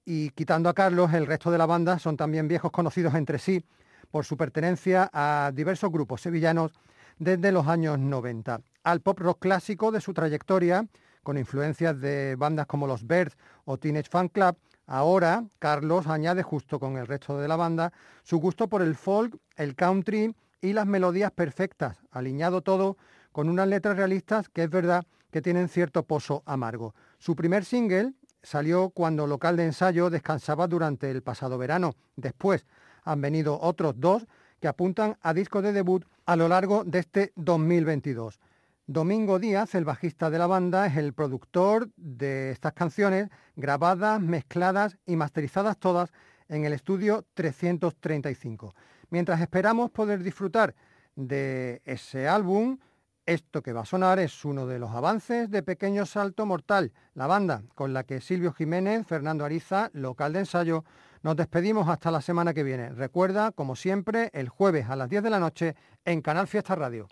y 0.05 0.31
quitando 0.31 0.69
a 0.69 0.75
Carlos, 0.75 1.15
el 1.15 1.27
resto 1.27 1.51
de 1.51 1.59
la 1.59 1.67
banda 1.67 1.99
son 1.99 2.17
también 2.17 2.47
viejos 2.47 2.71
conocidos 2.71 3.15
entre 3.15 3.39
sí 3.39 3.65
por 4.11 4.27
su 4.27 4.37
pertenencia 4.37 5.11
a 5.13 5.51
diversos 5.55 5.91
grupos 5.91 6.21
sevillanos 6.21 6.73
desde 7.19 7.53
los 7.53 7.67
años 7.67 7.99
90. 7.99 8.61
Al 8.83 9.01
pop 9.01 9.19
rock 9.19 9.41
clásico 9.41 9.93
de 9.93 10.01
su 10.01 10.13
trayectoria, 10.13 10.87
con 11.23 11.39
influencias 11.39 11.99
de 12.01 12.37
bandas 12.37 12.67
como 12.67 12.87
los 12.87 13.07
Birds 13.07 13.37
o 13.65 13.79
Teenage 13.79 14.11
Fan 14.11 14.29
Club, 14.29 14.57
ahora 14.87 15.45
Carlos 15.59 16.07
añade 16.07 16.43
justo 16.43 16.79
con 16.79 16.97
el 16.97 17.07
resto 17.07 17.39
de 17.39 17.49
la 17.49 17.57
banda 17.57 17.93
su 18.23 18.39
gusto 18.39 18.69
por 18.69 18.83
el 18.83 18.95
folk, 18.95 19.37
el 19.57 19.75
country 19.75 20.35
y 20.61 20.73
las 20.73 20.87
melodías 20.87 21.31
perfectas, 21.31 21.99
alineado 22.11 22.63
todo 22.63 22.97
con 23.33 23.49
unas 23.49 23.69
letras 23.69 23.97
realistas 23.97 24.49
que 24.49 24.65
es 24.65 24.71
verdad 24.71 25.05
que 25.31 25.43
tienen 25.43 25.69
cierto 25.69 26.05
pozo 26.05 26.43
amargo. 26.47 26.95
Su 27.19 27.35
primer 27.35 27.65
single 27.65 28.15
salió 28.43 28.91
cuando 28.91 29.27
local 29.27 29.57
de 29.57 29.65
ensayo 29.65 30.11
descansaba 30.11 30.69
durante 30.69 31.11
el 31.11 31.23
pasado 31.23 31.59
verano. 31.59 31.95
Después 32.17 32.67
han 33.03 33.21
venido 33.21 33.59
otros 33.61 33.95
dos 33.99 34.27
que 34.61 34.69
apuntan 34.69 35.17
a 35.21 35.35
disco 35.35 35.61
de 35.61 35.73
debut 35.73 36.05
a 36.27 36.37
lo 36.37 36.49
largo 36.49 36.85
de 36.85 37.01
este 37.01 37.33
2022. 37.37 38.39
Domingo 38.87 39.39
Díaz, 39.39 39.75
el 39.75 39.87
bajista 39.87 40.29
de 40.29 40.39
la 40.39 40.47
banda, 40.47 40.87
es 40.87 40.99
el 40.99 41.15
productor 41.15 41.89
de 41.97 42.51
estas 42.51 42.75
canciones 42.75 43.31
grabadas, 43.57 44.21
mezcladas 44.21 44.99
y 45.07 45.17
masterizadas 45.17 45.79
todas 45.79 46.13
en 46.49 46.67
el 46.67 46.75
estudio 46.75 47.25
335. 47.33 48.75
Mientras 49.09 49.41
esperamos 49.41 49.91
poder 49.91 50.23
disfrutar 50.23 50.75
de 51.17 51.81
ese 51.87 52.29
álbum, 52.29 52.77
esto 53.25 53.63
que 53.63 53.73
va 53.73 53.83
a 53.83 53.87
sonar 53.87 54.19
es 54.19 54.45
uno 54.45 54.67
de 54.67 54.79
los 54.79 54.91
avances 54.91 55.51
de 55.51 55.63
Pequeño 55.63 56.05
Salto 56.05 56.45
Mortal, 56.45 56.93
la 57.15 57.27
banda 57.27 57.63
con 57.75 57.95
la 57.95 58.05
que 58.05 58.21
Silvio 58.21 58.53
Jiménez, 58.53 59.07
Fernando 59.07 59.47
Ariza, 59.47 59.89
local 59.95 60.35
de 60.35 60.41
ensayo, 60.41 60.85
nos 61.23 61.37
despedimos 61.37 61.89
hasta 61.89 62.11
la 62.11 62.21
semana 62.21 62.53
que 62.53 62.63
viene. 62.63 62.91
Recuerda, 62.91 63.51
como 63.53 63.77
siempre, 63.77 64.29
el 64.35 64.51
jueves 64.51 64.91
a 64.91 64.97
las 64.97 65.09
10 65.09 65.23
de 65.23 65.31
la 65.31 65.41
noche 65.41 65.75
en 66.05 66.21
Canal 66.21 66.47
Fiesta 66.49 66.75
Radio. 66.75 67.09